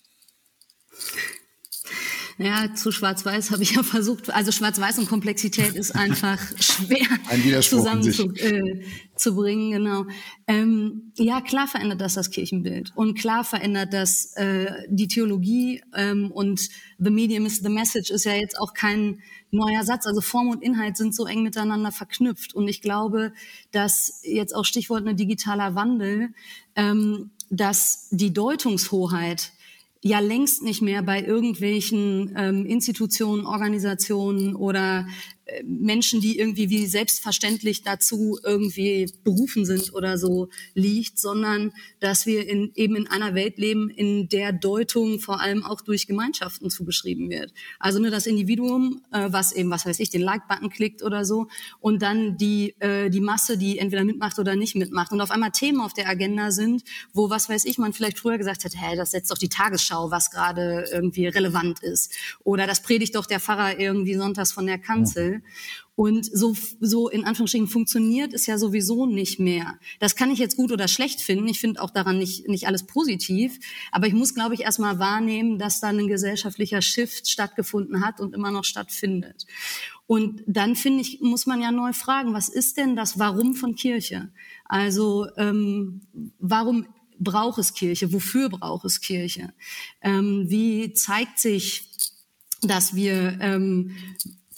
Ja, 2.37 2.73
zu 2.73 2.91
Schwarz-Weiß 2.91 3.51
habe 3.51 3.63
ich 3.63 3.75
ja 3.75 3.83
versucht. 3.83 4.31
Also 4.31 4.51
Schwarz-Weiß 4.51 4.99
und 4.99 5.07
Komplexität 5.07 5.75
ist 5.75 5.95
einfach 5.95 6.39
schwer 6.59 7.61
zusammenzubringen, 7.61 9.71
äh, 9.71 9.77
genau. 9.77 10.05
Ähm, 10.47 11.11
ja, 11.15 11.41
klar 11.41 11.67
verändert 11.67 12.01
das 12.01 12.15
das 12.15 12.31
Kirchenbild 12.31 12.91
und 12.95 13.17
klar 13.17 13.43
verändert 13.43 13.93
das 13.93 14.33
äh, 14.35 14.71
die 14.89 15.07
Theologie 15.07 15.81
ähm, 15.95 16.31
und 16.31 16.69
the 16.97 17.09
medium 17.09 17.45
is 17.45 17.59
the 17.59 17.69
message 17.69 18.09
ist 18.09 18.25
ja 18.25 18.33
jetzt 18.33 18.59
auch 18.59 18.73
kein 18.73 19.19
neuer 19.51 19.83
Satz. 19.83 20.07
Also 20.07 20.21
Form 20.21 20.49
und 20.49 20.63
Inhalt 20.63 20.97
sind 20.97 21.13
so 21.13 21.25
eng 21.25 21.43
miteinander 21.43 21.91
verknüpft 21.91 22.53
und 22.53 22.67
ich 22.67 22.81
glaube, 22.81 23.33
dass 23.71 24.21
jetzt 24.23 24.55
auch 24.55 24.65
Stichwort 24.65 25.01
eine 25.01 25.15
digitaler 25.15 25.75
Wandel, 25.75 26.33
ähm, 26.75 27.31
dass 27.49 28.07
die 28.11 28.33
Deutungshoheit 28.33 29.51
ja 30.03 30.19
längst 30.19 30.63
nicht 30.63 30.81
mehr 30.81 31.03
bei 31.03 31.23
irgendwelchen 31.23 32.33
ähm, 32.35 32.65
Institutionen, 32.65 33.45
Organisationen 33.45 34.55
oder 34.55 35.07
Menschen, 35.63 36.21
die 36.21 36.37
irgendwie 36.37 36.69
wie 36.69 36.85
selbstverständlich 36.85 37.83
dazu 37.83 38.39
irgendwie 38.43 39.11
berufen 39.23 39.65
sind 39.65 39.93
oder 39.93 40.17
so 40.17 40.49
liegt, 40.73 41.19
sondern 41.19 41.71
dass 41.99 42.25
wir 42.25 42.47
in, 42.47 42.71
eben 42.75 42.95
in 42.95 43.07
einer 43.07 43.35
Welt 43.35 43.57
leben, 43.57 43.89
in 43.89 44.29
der 44.29 44.53
Deutung 44.53 45.19
vor 45.19 45.41
allem 45.41 45.63
auch 45.63 45.81
durch 45.81 46.07
Gemeinschaften 46.07 46.69
zugeschrieben 46.69 47.29
wird. 47.29 47.53
Also 47.79 47.99
nur 47.99 48.11
das 48.11 48.25
Individuum, 48.25 49.01
äh, 49.11 49.27
was 49.31 49.51
eben, 49.51 49.69
was 49.69 49.85
weiß 49.85 49.99
ich, 49.99 50.09
den 50.09 50.21
Like-Button 50.21 50.69
klickt 50.69 51.03
oder 51.03 51.25
so 51.25 51.47
und 51.79 52.01
dann 52.01 52.37
die, 52.37 52.75
äh, 52.79 53.09
die 53.09 53.21
Masse, 53.21 53.57
die 53.57 53.77
entweder 53.77 54.03
mitmacht 54.03 54.39
oder 54.39 54.55
nicht 54.55 54.75
mitmacht 54.75 55.11
und 55.11 55.21
auf 55.21 55.31
einmal 55.31 55.51
Themen 55.51 55.81
auf 55.81 55.93
der 55.93 56.07
Agenda 56.07 56.51
sind, 56.51 56.83
wo, 57.13 57.29
was 57.29 57.49
weiß 57.49 57.65
ich, 57.65 57.77
man 57.77 57.93
vielleicht 57.93 58.19
früher 58.19 58.37
gesagt 58.37 58.65
hat, 58.65 58.73
hey, 58.75 58.95
das 58.95 59.11
setzt 59.11 59.31
doch 59.31 59.37
die 59.37 59.49
Tagesschau, 59.49 60.11
was 60.11 60.31
gerade 60.31 60.85
irgendwie 60.91 61.27
relevant 61.27 61.81
ist. 61.83 62.13
Oder 62.43 62.67
das 62.67 62.81
predigt 62.81 63.15
doch 63.15 63.25
der 63.25 63.39
Pfarrer 63.39 63.79
irgendwie 63.79 64.15
sonntags 64.15 64.51
von 64.51 64.65
der 64.65 64.77
Kanzel. 64.77 65.40
Und 65.95 66.25
so, 66.25 66.55
so 66.79 67.09
in 67.09 67.25
Anführungsstrichen 67.25 67.67
funktioniert 67.67 68.33
es 68.33 68.47
ja 68.47 68.57
sowieso 68.57 69.05
nicht 69.05 69.39
mehr. 69.39 69.77
Das 69.99 70.15
kann 70.15 70.31
ich 70.31 70.39
jetzt 70.39 70.57
gut 70.57 70.71
oder 70.71 70.87
schlecht 70.87 71.21
finden. 71.21 71.47
Ich 71.47 71.59
finde 71.59 71.81
auch 71.81 71.91
daran 71.91 72.17
nicht, 72.17 72.47
nicht 72.47 72.65
alles 72.65 72.87
positiv. 72.87 73.59
Aber 73.91 74.07
ich 74.07 74.13
muss, 74.13 74.33
glaube 74.33 74.55
ich, 74.55 74.61
erstmal 74.61 74.99
wahrnehmen, 74.99 75.59
dass 75.59 75.79
da 75.79 75.89
ein 75.89 76.07
gesellschaftlicher 76.07 76.81
Shift 76.81 77.29
stattgefunden 77.29 78.03
hat 78.03 78.19
und 78.19 78.33
immer 78.33 78.51
noch 78.51 78.63
stattfindet. 78.63 79.45
Und 80.07 80.43
dann 80.47 80.75
finde 80.75 81.01
ich, 81.01 81.21
muss 81.21 81.45
man 81.45 81.61
ja 81.61 81.71
neu 81.71 81.93
fragen, 81.93 82.33
was 82.33 82.49
ist 82.49 82.77
denn 82.77 82.95
das 82.95 83.19
Warum 83.19 83.53
von 83.53 83.75
Kirche? 83.75 84.31
Also 84.65 85.27
ähm, 85.37 86.01
warum 86.39 86.87
braucht 87.19 87.59
es 87.59 87.73
Kirche? 87.73 88.11
Wofür 88.11 88.49
braucht 88.49 88.85
es 88.85 89.01
Kirche? 89.01 89.53
Ähm, 90.01 90.49
wie 90.49 90.93
zeigt 90.93 91.39
sich, 91.39 91.91
dass 92.61 92.95
wir 92.95 93.37
ähm, 93.39 93.95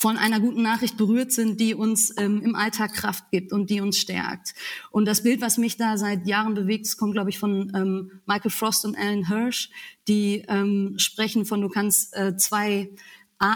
von 0.04 0.18
einer 0.18 0.42
guten 0.42 0.62
Nachricht 0.62 0.98
berührt 0.98 1.32
sind, 1.32 1.62
die 1.62 1.74
uns 1.74 2.13
ähm, 2.18 2.42
im 2.42 2.58
Alltag 2.58 2.94
Kraft 2.94 3.24
gibt 3.32 3.54
und 3.54 3.70
die 3.70 3.80
uns 3.80 3.98
stärkt. 3.98 4.54
Und 4.92 5.06
das 5.06 5.24
Bild, 5.24 5.39
was 5.39 5.58
mich 5.58 5.78
da 5.78 5.98
seit 5.98 6.28
Jahren 6.28 6.56
bewegt, 6.56 6.88
das 6.88 6.98
kommt, 6.98 7.13
glaube 7.13 7.30
ich, 7.30 7.39
von 7.39 7.72
ähm, 7.74 8.12
Michael 8.26 8.52
Frost 8.52 8.84
und 8.84 8.98
Alan 8.98 9.30
Hirsch, 9.30 9.70
die 10.10 10.44
ähm, 10.50 10.96
sprechen 10.98 11.46
von, 11.46 11.62
du 11.62 11.70
kannst 11.70 12.13
äh, 12.18 12.36
zwei 12.36 12.89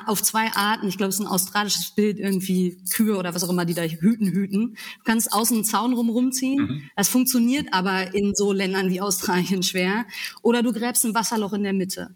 auf 0.05 0.21
zwei 0.21 0.51
Arten, 0.53 0.87
ich 0.87 0.97
glaube, 0.97 1.09
es 1.09 1.15
ist 1.15 1.25
ein 1.25 1.31
australisches 1.31 1.95
Bild, 1.95 2.19
irgendwie 2.19 2.77
Kühe 2.93 3.17
oder 3.17 3.33
was 3.35 3.43
auch 3.43 3.49
immer, 3.49 3.65
die 3.65 3.73
da 3.73 3.83
hüten, 3.83 4.27
hüten. 4.27 4.75
Du 4.99 5.03
kannst 5.03 5.31
außen 5.33 5.57
einen 5.57 5.65
Zaun 5.65 5.93
rum 5.93 6.31
ziehen. 6.31 6.61
Mhm. 6.61 6.81
Das 6.95 7.09
funktioniert 7.09 7.67
aber 7.71 8.13
in 8.13 8.35
so 8.35 8.53
Ländern 8.53 8.89
wie 8.89 9.01
Australien 9.01 9.63
schwer. 9.63 10.05
Oder 10.41 10.63
du 10.63 10.73
gräbst 10.73 11.05
ein 11.05 11.13
Wasserloch 11.13 11.53
in 11.53 11.63
der 11.63 11.73
Mitte. 11.73 12.15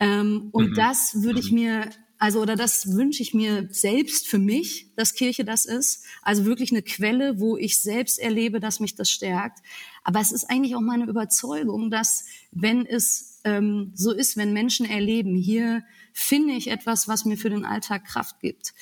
Ähm, 0.00 0.48
und 0.52 0.70
mhm. 0.70 0.74
das 0.74 1.22
würde 1.22 1.40
ich 1.40 1.50
mhm. 1.50 1.58
mir 1.58 1.90
also, 2.20 2.42
oder 2.42 2.54
das 2.54 2.92
wünsche 2.92 3.22
ich 3.22 3.32
mir 3.32 3.66
selbst 3.70 4.28
für 4.28 4.38
mich, 4.38 4.94
dass 4.94 5.14
Kirche 5.14 5.42
das 5.42 5.64
ist. 5.64 6.04
Also 6.20 6.44
wirklich 6.44 6.70
eine 6.70 6.82
Quelle, 6.82 7.40
wo 7.40 7.56
ich 7.56 7.80
selbst 7.80 8.18
erlebe, 8.18 8.60
dass 8.60 8.78
mich 8.78 8.94
das 8.94 9.10
stärkt. 9.10 9.60
Aber 10.04 10.20
es 10.20 10.30
ist 10.30 10.44
eigentlich 10.44 10.76
auch 10.76 10.82
meine 10.82 11.06
Überzeugung, 11.06 11.90
dass 11.90 12.26
wenn 12.52 12.84
es 12.84 13.40
ähm, 13.44 13.92
so 13.94 14.12
ist, 14.12 14.36
wenn 14.36 14.52
Menschen 14.52 14.84
erleben, 14.84 15.34
hier 15.34 15.82
finde 16.12 16.52
ich 16.52 16.68
etwas, 16.68 17.08
was 17.08 17.24
mir 17.24 17.38
für 17.38 17.48
den 17.48 17.64
Alltag 17.64 18.04
Kraft 18.04 18.38
gibt. 18.40 18.74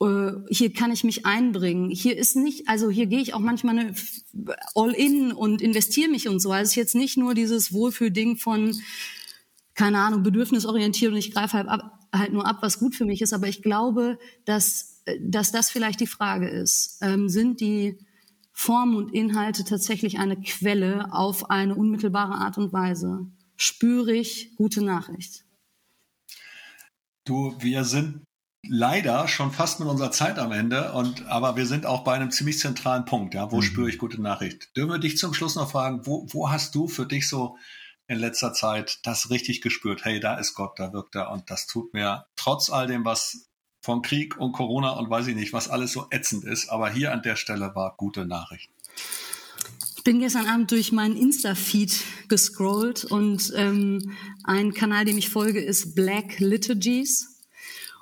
Äh, 0.00 0.34
hier 0.48 0.72
kann 0.72 0.92
ich 0.92 1.02
mich 1.02 1.26
einbringen. 1.26 1.90
Hier 1.90 2.16
ist 2.16 2.36
nicht, 2.36 2.68
also 2.68 2.90
hier 2.90 3.06
gehe 3.06 3.20
ich 3.20 3.34
auch 3.34 3.40
manchmal 3.40 3.92
all 4.76 4.92
in 4.92 5.32
und 5.32 5.62
investiere 5.62 6.10
mich 6.10 6.28
und 6.28 6.38
so. 6.38 6.52
Also 6.52 6.62
es 6.62 6.70
ist 6.70 6.76
jetzt 6.76 6.94
nicht 6.94 7.16
nur 7.16 7.34
dieses 7.34 7.72
Wohlfühlding 7.72 8.36
von, 8.36 8.80
keine 9.74 9.98
Ahnung, 9.98 10.22
bedürfnisorientiert 10.22 11.10
und 11.10 11.18
ich 11.18 11.32
greife 11.32 11.54
halt, 11.54 11.68
ab, 11.68 11.97
halt 12.14 12.32
nur 12.32 12.46
ab, 12.46 12.58
was 12.60 12.78
gut 12.78 12.94
für 12.94 13.04
mich 13.04 13.22
ist. 13.22 13.32
Aber 13.32 13.48
ich 13.48 13.62
glaube, 13.62 14.18
dass, 14.44 15.02
dass 15.20 15.52
das 15.52 15.70
vielleicht 15.70 16.00
die 16.00 16.06
Frage 16.06 16.48
ist. 16.48 16.98
Ähm, 17.00 17.28
sind 17.28 17.60
die 17.60 17.98
Formen 18.52 18.96
und 18.96 19.14
Inhalte 19.14 19.64
tatsächlich 19.64 20.18
eine 20.18 20.40
Quelle 20.40 21.12
auf 21.12 21.50
eine 21.50 21.74
unmittelbare 21.74 22.34
Art 22.34 22.58
und 22.58 22.72
Weise? 22.72 23.26
Spüre 23.56 24.12
ich 24.12 24.56
gute 24.56 24.82
Nachricht? 24.82 25.44
Du, 27.24 27.54
wir 27.60 27.84
sind 27.84 28.24
leider 28.66 29.28
schon 29.28 29.52
fast 29.52 29.80
mit 29.80 29.88
unserer 29.88 30.10
Zeit 30.10 30.38
am 30.38 30.52
Ende 30.52 30.92
und 30.92 31.26
aber 31.26 31.56
wir 31.56 31.66
sind 31.66 31.86
auch 31.86 32.04
bei 32.04 32.14
einem 32.14 32.30
ziemlich 32.30 32.58
zentralen 32.58 33.04
Punkt, 33.04 33.34
ja, 33.34 33.52
wo 33.52 33.56
mhm. 33.56 33.62
spüre 33.62 33.88
ich 33.88 33.98
gute 33.98 34.20
Nachricht? 34.20 34.76
Dürfen 34.76 34.90
wir 34.90 34.98
dich 34.98 35.18
zum 35.18 35.34
Schluss 35.34 35.54
noch 35.54 35.70
fragen, 35.70 36.06
wo, 36.06 36.26
wo 36.30 36.50
hast 36.50 36.74
du 36.74 36.88
für 36.88 37.06
dich 37.06 37.28
so 37.28 37.56
in 38.08 38.18
letzter 38.18 38.52
Zeit 38.52 39.00
das 39.04 39.30
richtig 39.30 39.60
gespürt? 39.60 40.04
Hey, 40.04 40.18
da 40.18 40.34
ist 40.38 40.54
Gott, 40.54 40.78
da 40.78 40.92
wirkt 40.92 41.14
er 41.14 41.30
und 41.30 41.50
das 41.50 41.66
tut 41.66 41.94
mir 41.94 42.26
trotz 42.36 42.70
all 42.70 42.86
dem, 42.86 43.04
was 43.04 43.48
von 43.80 44.02
Krieg 44.02 44.36
und 44.36 44.52
Corona 44.52 44.90
und 44.92 45.08
weiß 45.08 45.28
ich 45.28 45.36
nicht, 45.36 45.52
was 45.52 45.68
alles 45.68 45.92
so 45.92 46.06
ätzend 46.10 46.44
ist, 46.44 46.68
aber 46.68 46.90
hier 46.90 47.12
an 47.12 47.22
der 47.22 47.36
Stelle 47.36 47.74
war 47.74 47.94
gute 47.96 48.26
Nachricht. 48.26 48.70
Ich 49.96 50.04
bin 50.04 50.20
gestern 50.20 50.46
Abend 50.46 50.70
durch 50.70 50.90
meinen 50.90 51.16
Insta-Feed 51.16 52.04
gescrollt 52.28 53.04
und 53.04 53.52
ähm, 53.54 54.16
ein 54.44 54.72
Kanal, 54.72 55.04
dem 55.04 55.18
ich 55.18 55.28
folge, 55.28 55.60
ist 55.60 55.94
Black 55.94 56.38
Liturgies. 56.38 57.37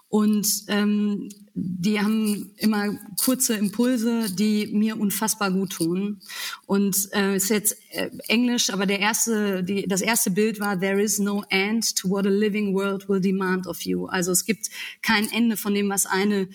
Und 0.09 0.64
ähm, 0.69 1.29
die 1.55 1.99
haben 2.01 2.53
immer 2.59 2.99
kurze 3.25 3.55
Impulse, 3.55 4.31
die 4.31 4.69
mir 4.69 5.01
unfassbar 5.01 5.51
gut 5.51 5.73
tun. 5.73 6.21
Und 6.66 7.09
äh, 7.12 7.37
ist 7.37 7.49
jetzt 7.49 7.77
äh, 7.90 8.11
Englisch, 8.29 8.71
aber 8.71 8.87
der 8.87 9.01
erste, 9.01 9.64
die, 9.64 9.87
das 9.88 10.03
erste 10.03 10.31
Bild 10.31 10.61
war 10.61 10.79
There 10.79 11.01
is 11.01 11.19
no 11.19 11.45
end 11.49 11.97
to 11.97 12.11
what 12.11 12.27
a 12.27 12.31
living 12.31 12.75
world 12.75 13.09
will 13.09 13.21
demand 13.21 13.66
of 13.66 13.81
you. 13.83 14.07
Also 14.07 14.33
es 14.33 14.45
gibt 14.45 14.69
kein 15.03 15.31
Ende 15.33 15.57
von 15.57 15.75
dem, 15.75 15.88
was 15.88 16.07
eine 16.07 16.49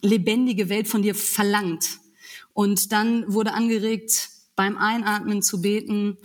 lebendige 0.00 0.68
Welt 0.68 0.88
von 0.88 1.02
dir 1.02 1.14
verlangt. 1.14 2.00
Und 2.54 2.92
dann 2.92 3.30
wurde 3.32 3.52
angeregt, 3.52 4.30
beim 4.56 4.78
Einatmen 4.78 5.42
zu 5.42 5.60
beten, 5.60 6.16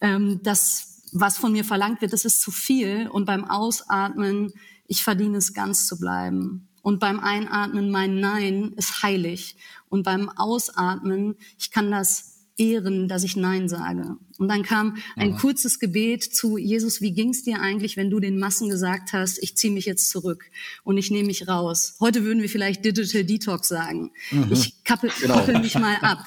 ähm, 0.00 0.40
das, 0.42 1.02
was 1.12 1.38
von 1.38 1.52
mir 1.52 1.64
verlangt 1.64 2.00
wird, 2.00 2.12
das 2.12 2.24
ist 2.24 2.40
zu 2.40 2.50
viel. 2.50 3.08
Und 3.08 3.24
beim 3.24 3.44
Ausatmen 3.44 4.52
ich 4.88 5.02
verdiene 5.02 5.38
es 5.38 5.52
ganz 5.52 5.86
zu 5.86 5.98
bleiben. 5.98 6.68
Und 6.82 7.00
beim 7.00 7.18
Einatmen, 7.18 7.90
mein 7.90 8.20
Nein 8.20 8.72
ist 8.76 9.02
heilig. 9.02 9.56
Und 9.88 10.04
beim 10.04 10.28
Ausatmen, 10.28 11.34
ich 11.58 11.70
kann 11.70 11.90
das 11.90 12.36
ehren, 12.58 13.08
dass 13.08 13.22
ich 13.22 13.36
Nein 13.36 13.68
sage. 13.68 14.16
Und 14.38 14.48
dann 14.48 14.62
kam 14.62 14.96
ein 15.14 15.32
mhm. 15.32 15.36
kurzes 15.36 15.78
Gebet 15.78 16.22
zu 16.22 16.56
Jesus, 16.56 17.00
wie 17.00 17.12
ging's 17.12 17.42
dir 17.42 17.60
eigentlich, 17.60 17.96
wenn 17.96 18.10
du 18.10 18.18
den 18.18 18.38
Massen 18.38 18.68
gesagt 18.68 19.12
hast, 19.12 19.38
ich 19.42 19.56
ziehe 19.56 19.72
mich 19.72 19.84
jetzt 19.84 20.10
zurück 20.10 20.44
und 20.82 20.96
ich 20.96 21.10
nehme 21.10 21.26
mich 21.26 21.48
raus. 21.48 21.96
Heute 22.00 22.24
würden 22.24 22.40
wir 22.40 22.48
vielleicht 22.48 22.84
Digital 22.84 23.24
Detox 23.24 23.68
sagen. 23.68 24.12
Mhm. 24.30 24.52
Ich 24.52 24.84
kappel, 24.84 25.10
genau. 25.20 25.34
kappel 25.34 25.60
mich 25.60 25.74
mal 25.74 25.96
ab. 25.96 26.24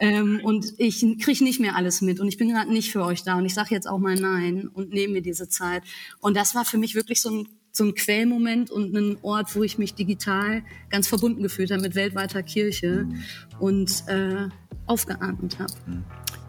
ähm, 0.00 0.40
und 0.42 0.74
ich 0.78 1.00
kriege 1.20 1.44
nicht 1.44 1.60
mehr 1.60 1.76
alles 1.76 2.02
mit 2.02 2.20
und 2.20 2.28
ich 2.28 2.36
bin 2.36 2.50
gerade 2.50 2.72
nicht 2.72 2.92
für 2.92 3.04
euch 3.04 3.22
da 3.22 3.36
und 3.36 3.46
ich 3.46 3.54
sage 3.54 3.74
jetzt 3.74 3.86
auch 3.86 3.98
mal 3.98 4.16
Nein 4.16 4.68
und 4.68 4.90
nehme 4.90 5.14
mir 5.14 5.22
diese 5.22 5.48
Zeit. 5.48 5.82
Und 6.20 6.36
das 6.36 6.54
war 6.54 6.64
für 6.64 6.78
mich 6.78 6.94
wirklich 6.94 7.20
so 7.20 7.30
ein 7.30 7.48
so 7.76 7.84
ein 7.84 7.94
Quellmoment 7.94 8.70
und 8.70 8.94
ein 8.96 9.18
Ort, 9.22 9.54
wo 9.56 9.64
ich 9.64 9.78
mich 9.78 9.94
digital 9.94 10.62
ganz 10.90 11.08
verbunden 11.08 11.42
gefühlt 11.42 11.72
habe 11.72 11.82
mit 11.82 11.96
weltweiter 11.96 12.42
Kirche 12.44 13.08
und 13.58 14.04
äh, 14.06 14.48
aufgeatmet 14.86 15.58
habe. 15.58 15.72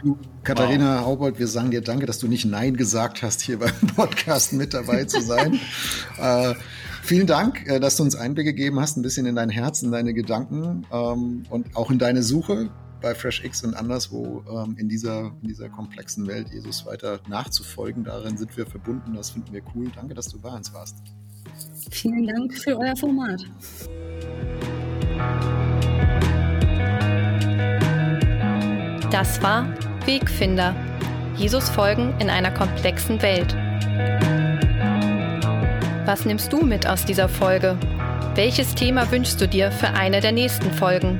Du, 0.04 0.20
Katharina 0.44 1.00
wow. 1.00 1.06
Haubold, 1.08 1.40
wir 1.40 1.48
sagen 1.48 1.72
dir 1.72 1.82
danke, 1.82 2.06
dass 2.06 2.20
du 2.20 2.28
nicht 2.28 2.46
Nein 2.46 2.78
gesagt 2.78 3.24
hast, 3.24 3.42
hier 3.42 3.58
beim 3.58 3.74
Podcast 3.96 4.54
mit 4.54 4.76
dabei 4.76 5.06
zu 5.06 5.20
sein. 5.20 5.60
äh, 6.20 6.54
vielen 7.02 7.26
Dank, 7.26 7.66
äh, 7.68 7.80
dass 7.80 7.96
du 7.96 8.04
uns 8.04 8.16
Einblick 8.16 8.46
gegeben 8.46 8.80
hast, 8.80 8.96
ein 8.96 9.02
bisschen 9.02 9.26
in 9.26 9.36
dein 9.36 9.50
Herz, 9.50 9.82
in 9.82 9.92
deine 9.92 10.14
Gedanken 10.14 10.86
ähm, 10.92 11.44
und 11.50 11.76
auch 11.76 11.90
in 11.90 11.98
deine 11.98 12.22
Suche 12.22 12.70
bei 13.06 13.14
FreshX 13.14 13.64
und 13.64 13.76
anderswo 13.76 14.44
ähm, 14.50 14.76
in, 14.80 14.90
dieser, 14.90 15.32
in 15.44 15.50
dieser 15.50 15.70
komplexen 15.70 16.26
Welt 16.26 16.50
Jesus 16.52 16.88
weiter 16.88 17.20
nachzufolgen. 17.30 18.04
Darin 18.04 18.36
sind 18.36 18.58
wir 18.58 18.66
verbunden, 18.66 19.14
das 19.14 19.30
finden 19.30 19.54
wir 19.54 19.62
cool. 19.76 19.92
Danke, 19.94 20.16
dass 20.16 20.28
du 20.28 20.42
bei 20.42 20.50
uns 20.50 20.74
warst. 20.74 20.98
Vielen 21.92 22.26
Dank 22.26 22.52
für 22.56 22.76
euer 22.76 22.96
Format. 22.96 23.46
Das 29.12 29.40
war 29.44 29.72
Wegfinder. 30.08 30.76
Jesus 31.38 31.70
folgen 31.70 32.16
in 32.20 32.32
einer 32.32 32.50
komplexen 32.50 33.22
Welt. 33.22 33.56
Was 36.08 36.26
nimmst 36.26 36.52
du 36.52 36.66
mit 36.66 36.88
aus 36.88 37.06
dieser 37.06 37.30
Folge? 37.30 37.78
Welches 38.34 38.74
Thema 38.74 39.12
wünschst 39.12 39.40
du 39.40 39.48
dir 39.48 39.72
für 39.72 39.90
eine 39.90 40.22
der 40.22 40.32
nächsten 40.32 40.72
Folgen? 40.72 41.20